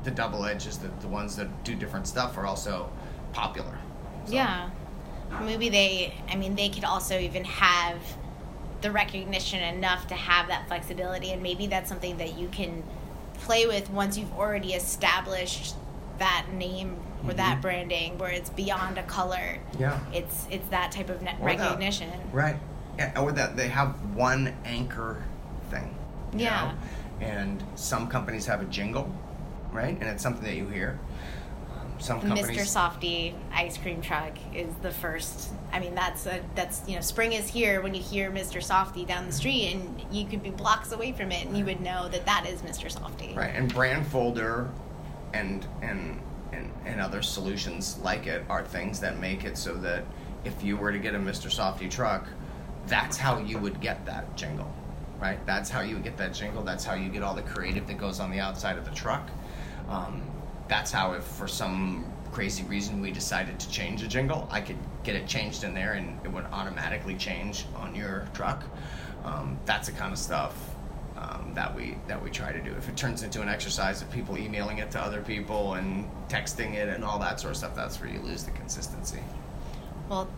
the 0.05 0.11
double 0.11 0.45
edge 0.47 0.67
is 0.67 0.79
that 0.79 1.01
the 1.01 1.09
ones 1.09 1.37
that 1.37 1.65
do 1.65 1.75
different 1.75 2.07
stuff 2.07 2.37
are 2.39 2.47
also 2.47 2.89
popular. 3.33 3.77
So, 4.27 4.35
Yeah. 4.35 4.71
Maybe 5.43 5.69
they, 5.69 6.15
I 6.31 6.37
mean, 6.37 6.55
they 6.55 6.69
could 6.69 6.85
also 6.85 7.19
even 7.19 7.45
have 7.45 7.99
the 8.81 8.93
recognition 8.93 9.61
enough 9.61 10.07
to 10.09 10.15
have 10.15 10.47
that 10.49 10.69
flexibility, 10.69 11.33
and 11.33 11.43
maybe 11.43 11.67
that's 11.67 11.89
something 11.89 12.17
that 12.19 12.39
you 12.39 12.47
can 12.49 12.85
play 13.39 13.67
with 13.67 13.91
once 13.91 14.17
you've 14.19 14.33
already 14.35 14.75
established 14.75 15.75
that 16.19 16.47
name 16.53 16.97
or 17.27 17.33
that 17.35 17.59
Mhm. 17.59 17.63
branding 17.63 18.19
where 18.19 18.31
it's 18.31 18.51
beyond 18.51 18.99
a 18.99 19.03
color. 19.03 19.59
yeah 19.79 19.99
It's 20.13 20.47
it's 20.51 20.69
that 20.69 20.93
type 20.93 21.11
of 21.11 21.21
ne- 21.23 21.33
that- 21.33 21.41
recognition. 21.43 22.11
Right. 22.33 22.57
Yeah, 22.99 23.19
or 23.21 23.33
that 23.33 23.57
they 23.57 23.69
have 23.69 23.95
one 24.15 24.55
anchor 24.65 25.23
thing. 25.71 25.95
Yeah. 26.33 26.73
know? 27.21 27.27
And 27.27 27.63
some 27.75 28.09
companies 28.09 28.47
have 28.47 28.61
a 28.63 28.65
jingle, 28.67 29.11
right? 29.73 29.97
And 30.01 30.05
it's 30.05 30.23
something 30.23 30.45
that 30.45 30.55
you 30.57 30.67
hear. 30.69 30.99
Some 31.99 32.21
companies. 32.21 32.47
Mr. 32.47 32.61
Softee 32.61 33.35
ice 33.53 33.77
cream 33.79 34.01
truck 34.01 34.33
is 34.55 34.69
the 34.83 34.91
first. 34.91 35.51
I 35.73 35.81
mean, 35.81 35.95
that's 35.95 36.27
a 36.27 36.41
that's 36.55 36.83
you 36.87 36.95
know, 36.95 37.01
spring 37.01 37.33
is 37.33 37.49
here 37.49 37.81
when 37.81 37.95
you 37.95 38.03
hear 38.03 38.31
Mr. 38.31 38.59
Softee 38.61 39.07
down 39.07 39.27
the 39.27 39.33
street, 39.33 39.73
and 39.73 40.05
you 40.11 40.27
could 40.27 40.43
be 40.43 40.51
blocks 40.51 40.93
away 40.93 41.13
from 41.13 41.33
it, 41.33 41.47
and 41.47 41.57
you 41.57 41.65
would 41.65 41.81
know 41.81 42.09
that 42.09 42.27
that 42.27 42.47
is 42.47 42.63
Mr. 42.63 42.93
Softee. 42.93 43.37
Right. 43.37 43.55
And 43.55 43.73
brand 43.73 44.07
folder 44.07 44.71
and 45.33 45.67
and 45.83 46.21
and 46.53 46.73
and 46.85 47.01
other 47.01 47.23
solutions 47.23 47.99
like 48.03 48.27
it 48.27 48.45
are 48.49 48.65
things 48.65 49.01
that 49.01 49.19
make 49.19 49.45
it 49.45 49.57
so 49.57 49.75
that 49.75 50.05
if 50.45 50.63
you 50.63 50.77
were 50.77 50.93
to 50.93 50.99
get 50.99 51.15
a 51.15 51.19
Mr. 51.19 51.51
Softee 51.51 51.91
truck, 51.91 52.27
that's 52.87 53.17
how 53.17 53.39
you 53.39 53.59
would 53.59 53.81
get 53.81 54.05
that 54.07 54.37
jingle. 54.37 54.73
Right? 55.19 55.45
That's 55.47 55.71
how 55.71 55.81
you 55.81 55.95
would 55.95 56.05
get 56.05 56.19
that 56.19 56.35
jingle. 56.35 56.63
That's 56.63 56.85
how 56.85 56.95
you 56.95 57.09
get 57.09 57.23
all 57.23 57.35
the 57.35 57.43
creative 57.43 57.87
that 57.87 57.97
goes 57.97 58.21
on 58.21 58.31
the 58.31 58.39
outside 58.39 58.77
of 58.77 58.85
the 58.85 58.91
truck. 58.91 59.29
Um, 59.89 60.23
that's 60.69 60.91
how, 60.91 61.13
if 61.13 61.25
for 61.25 61.49
some 61.49 62.05
crazy 62.33 62.65
reason 62.65 63.01
we 63.01 63.11
decided 63.11 63.59
to 63.61 63.71
change 63.71 64.03
a 64.03 64.09
jingle, 64.09 64.49
I 64.51 64.61
could 64.61 64.77
get 65.05 65.17
it 65.17 65.27
changed 65.27 65.65
in 65.65 65.75
there 65.75 65.95
and 65.95 66.19
it 66.25 66.31
would 66.31 66.45
automatically 66.53 67.15
change 67.15 67.65
on 67.77 67.95
your 67.95 68.29
truck. 68.35 68.65
Um, 69.25 69.59
that's 69.65 69.89
the 69.89 69.95
kind 69.95 70.13
of 70.13 70.19
stuff 70.19 70.55
um, 71.17 71.53
that 71.55 71.75
we 71.75 71.97
that 72.09 72.23
we 72.23 72.31
try 72.31 72.53
to 72.53 72.61
do. 72.61 72.73
If 72.73 72.89
it 72.89 72.97
turns 72.97 73.23
into 73.23 73.43
an 73.43 73.49
exercise 73.49 74.03
of 74.03 74.11
people 74.11 74.37
emailing 74.37 74.79
it 74.79 74.91
to 74.93 75.01
other 75.01 75.23
people 75.23 75.75
and 75.75 76.09
texting 76.29 76.75
it 76.75 76.89
and 76.89 77.05
all 77.05 77.19
that 77.21 77.41
sort 77.41 77.53
of 77.53 77.57
stuff, 77.57 77.75
that's 77.75 78.01
where 78.01 78.11
you 78.11 78.21
lose 78.21 78.45
the 78.45 78.51
consistency. 78.53 79.21
Well, 80.09 80.29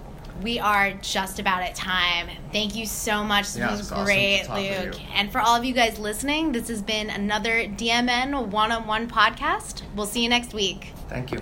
we 0.42 0.58
are 0.58 0.92
just 0.92 1.38
about 1.38 1.62
at 1.62 1.74
time. 1.74 2.28
Thank 2.52 2.76
you 2.76 2.86
so 2.86 3.24
much. 3.24 3.46
This 3.46 3.56
Yeah, 3.56 3.70
was 3.70 3.80
it's 3.80 3.92
awesome 3.92 4.04
great, 4.04 4.48
Luke. 4.48 5.00
And 5.14 5.30
for 5.32 5.40
all 5.40 5.56
of 5.56 5.64
you 5.64 5.74
guys 5.74 5.98
listening, 5.98 6.52
this 6.52 6.68
has 6.68 6.82
been 6.82 7.10
another 7.10 7.64
DMN 7.64 8.48
one 8.48 8.72
on 8.72 8.86
one 8.86 9.08
podcast. 9.08 9.82
We'll 9.94 10.06
see 10.06 10.22
you 10.22 10.28
next 10.28 10.54
week. 10.54 10.92
Thank 11.08 11.32
you. 11.32 11.40